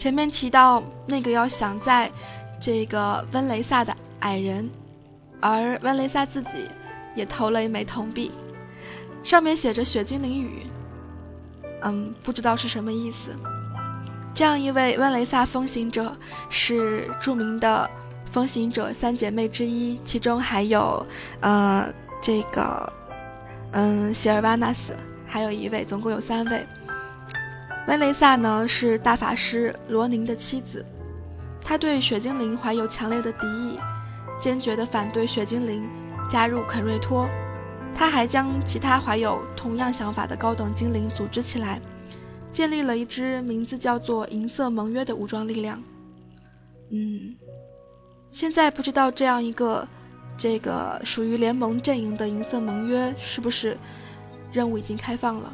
[0.07, 2.09] 前面提到那个要想在
[2.61, 4.71] 这个温雷萨的矮人，
[5.41, 6.69] 而温雷萨自己
[7.17, 8.31] 也投了一枚铜币，
[9.25, 10.65] 上面写着“雪精灵语”，
[11.83, 13.33] 嗯，不知道是什么意思。
[14.33, 16.17] 这样一位温雷萨风行者
[16.49, 17.91] 是著名的
[18.31, 21.05] 风行者三姐妹之一，其中还有
[21.41, 21.93] 呃
[22.23, 22.93] 这个
[23.73, 24.93] 嗯希尔瓦纳斯，
[25.27, 26.65] 还有一位，总共有三位。
[27.87, 30.85] 温雷萨呢是大法师罗宁的妻子，
[31.61, 33.79] 他对雪精灵怀有强烈的敌意，
[34.41, 35.89] 坚决地反对雪精灵
[36.29, 37.29] 加入肯瑞托。
[37.95, 41.81] 他还将其他怀有同样想法的高等精灵组织起来，
[42.51, 45.81] 建立了一支名字叫做“银色盟约”的武装力量。
[46.91, 47.37] 嗯，
[48.33, 49.87] 现在不知道这样一个
[50.37, 53.79] 这个属于联盟阵营的银色盟约是不是
[54.53, 55.53] 任务已经开放了。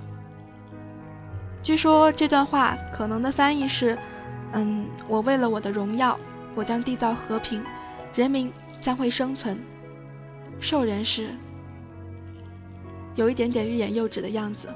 [1.63, 3.97] 据说这段话可能的翻译是
[4.53, 6.19] ：“嗯，我为了我的荣耀，
[6.57, 7.63] 我将缔造和平，
[8.15, 9.57] 人民将会生存。”
[10.59, 11.31] 兽人是
[13.15, 14.69] 有一点点欲言又止的样子。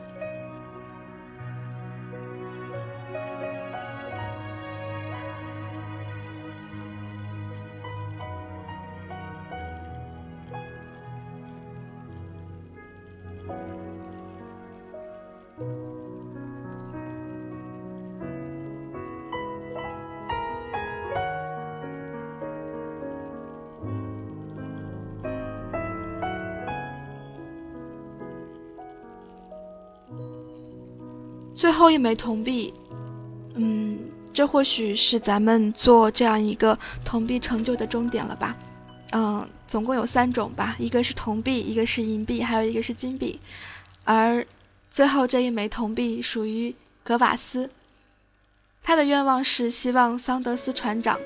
[31.57, 32.75] 最后一枚铜币，
[33.55, 33.99] 嗯，
[34.31, 38.55] 这或许是咱们做这样一个铜币成就的终点了吧？
[39.13, 43.41] 嗯，总共有三种吧，一个是铜币，一个是银币，还有一个是金币。
[44.05, 44.47] 而
[44.91, 47.71] 最后这一枚铜币属于格瓦斯，
[48.83, 51.19] 他的愿望是希望桑德斯船长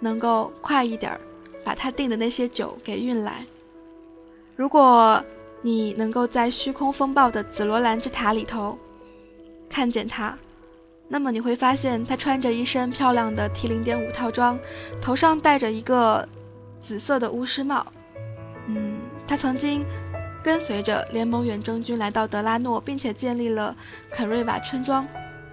[0.00, 1.20] 能够快一点儿
[1.64, 3.46] 把他订的那些酒给运来。
[4.54, 5.24] 如果
[5.62, 8.78] 你能够在虚空风暴的紫罗兰之塔里头。
[9.72, 10.36] 看见他，
[11.08, 14.58] 那么你会发现他穿着一身漂亮的 T 零点五套装，
[15.00, 16.28] 头上戴着一个
[16.78, 17.86] 紫色的巫师帽。
[18.66, 19.82] 嗯，他曾经
[20.44, 23.74] 跟随着联盟远征军来到德拉诺，并且建立了
[24.10, 25.06] 肯瑞瓦村庄。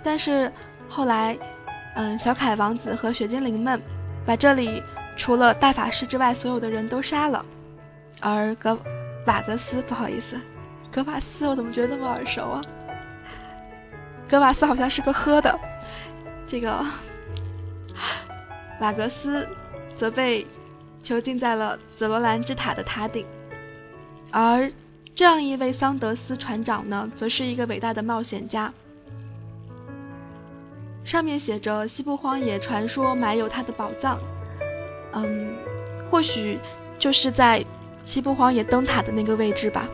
[0.04, 0.52] 但是
[0.90, 1.38] 后来，
[1.96, 3.82] 嗯，小凯王子和雪精灵们
[4.26, 4.84] 把这里
[5.16, 7.46] 除了大法师之外所有的人都杀了。
[8.20, 8.78] 而格
[9.26, 10.38] 瓦格斯，不好意思，
[10.92, 12.62] 格瓦斯，我怎么觉得那么耳熟啊？
[14.30, 15.60] 格瓦斯好像是个喝的，
[16.46, 16.86] 这个
[18.80, 19.48] 瓦格斯
[19.98, 20.46] 则被
[21.02, 23.26] 囚禁在了紫罗兰之塔的塔顶，
[24.32, 24.72] 而
[25.16, 28.72] 这样一位桑德斯船长呢，则是一个伟大的冒险家。
[31.04, 34.20] 上面写着“西部荒野传说埋有他的宝藏”，
[35.14, 35.56] 嗯，
[36.12, 36.60] 或许
[37.00, 37.66] 就是在
[38.06, 39.90] 西部荒野灯塔的那个位置吧。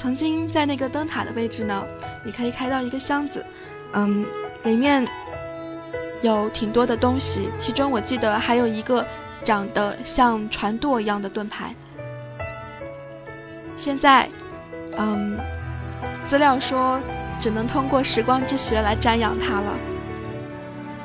[0.00, 1.84] 曾经在那个灯塔的位置呢，
[2.24, 3.44] 你可以开到一个箱子，
[3.92, 4.24] 嗯，
[4.64, 5.06] 里面
[6.22, 9.06] 有挺多的东西，其中我记得还有一个
[9.44, 11.74] 长得像船舵一样的盾牌。
[13.76, 14.26] 现在，
[14.96, 15.38] 嗯，
[16.24, 16.98] 资料说
[17.38, 19.76] 只能通过时光之穴来瞻仰它了。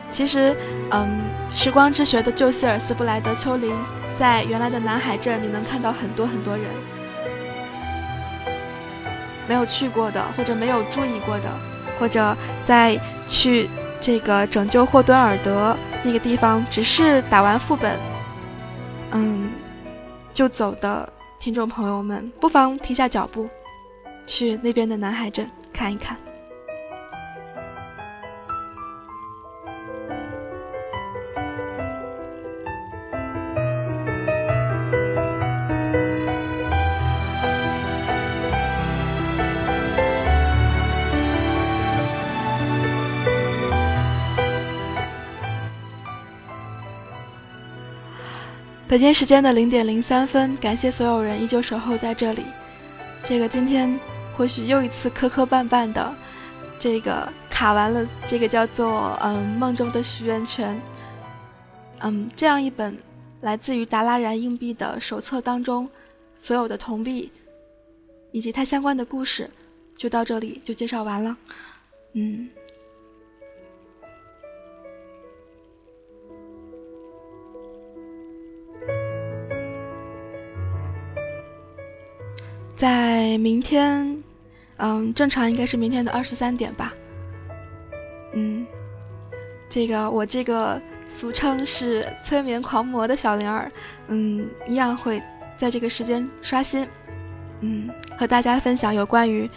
[0.10, 0.56] 其实，
[0.92, 1.20] 嗯，
[1.52, 3.76] 时光之穴的旧希尔斯布莱德丘陵，
[4.18, 6.66] 在原来的南海镇，你能看到很多很多人。
[9.48, 11.50] 没有去过的，或者没有注意过的，
[12.00, 13.70] 或者在去
[14.02, 17.98] 这个拯救霍敦尔德那个地方，只是打完副本，
[19.12, 19.50] 嗯，
[20.34, 21.08] 就走的
[21.40, 23.48] 听众朋友们，不妨停下脚步，
[24.26, 26.18] 去那边的南海镇看一看。
[48.96, 52.46] 北京时间的零点零三分，感谢所有人依旧守候在这里。
[53.26, 54.00] 这个今天
[54.38, 56.16] 或许又一次磕磕绊绊的，
[56.80, 60.82] 这个卡完了，这个叫做嗯梦中的许愿泉，
[62.00, 62.98] 嗯这样一本
[63.42, 65.90] 来自于达拉然硬币的手册当中，
[66.34, 67.30] 所有的铜币
[68.32, 69.50] 以及它相关的故事，
[69.98, 71.36] 就到这里就介绍完了，
[72.14, 72.48] 嗯。
[82.86, 84.24] 在明天，
[84.78, 86.94] 嗯，正常应该是明天的二十三点吧。
[88.36, 88.64] 嗯，
[89.68, 90.80] 这个我这个
[91.10, 93.72] 俗称是催眠狂魔的小灵儿，
[94.10, 95.20] 嗯，一样会
[95.58, 96.88] 在这个时间刷新，
[97.62, 99.50] 嗯，和大家分享有关于，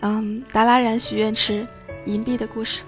[0.00, 1.64] 嗯，达拉然许愿池
[2.04, 2.82] 银币的故事。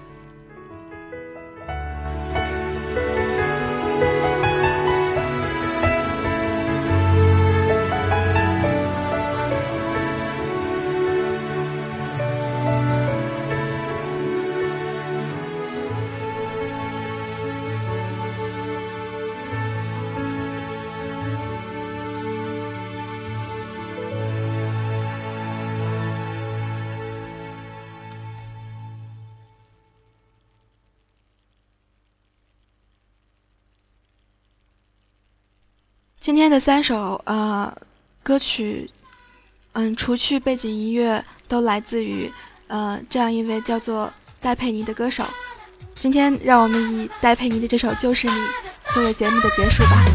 [36.23, 37.69] 今天的三首呃
[38.23, 38.89] 歌曲，
[39.73, 42.31] 嗯，除去背景音乐，都来自于
[42.67, 44.09] 呃这样一位叫做
[44.39, 45.25] 戴佩妮的歌手。
[45.95, 48.33] 今天让我们以戴佩妮的这首《就是你》
[48.93, 50.12] 作为节目的结束吧。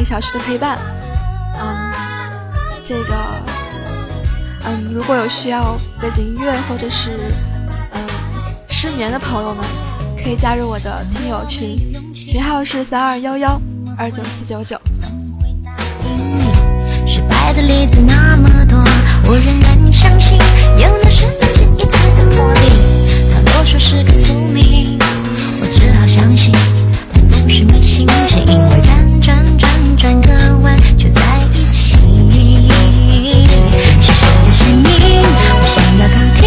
[0.00, 0.78] 一小时的陪伴，
[1.60, 1.90] 嗯，
[2.84, 3.14] 这个，
[4.64, 7.32] 嗯，如果有需要背景音乐或者是
[7.92, 8.00] 嗯
[8.68, 9.64] 失眠的朋友们，
[10.22, 11.76] 可以加入我的听友群，
[12.14, 13.60] 群号是三二幺幺
[13.98, 14.80] 二九四九九。
[17.04, 18.78] 失败的例子那么多，
[19.26, 20.38] 我仍然相信
[20.76, 22.60] 有那十分之一次的魔力。
[23.34, 24.96] 他若说是个宿命。
[25.60, 26.54] 我只好相信，
[27.12, 28.78] 但不是迷信，是因为。
[29.98, 30.30] 转个
[30.62, 31.20] 弯就在
[31.52, 31.96] 一起，
[34.00, 34.86] 是谁的声音？
[35.60, 36.37] 我想要的。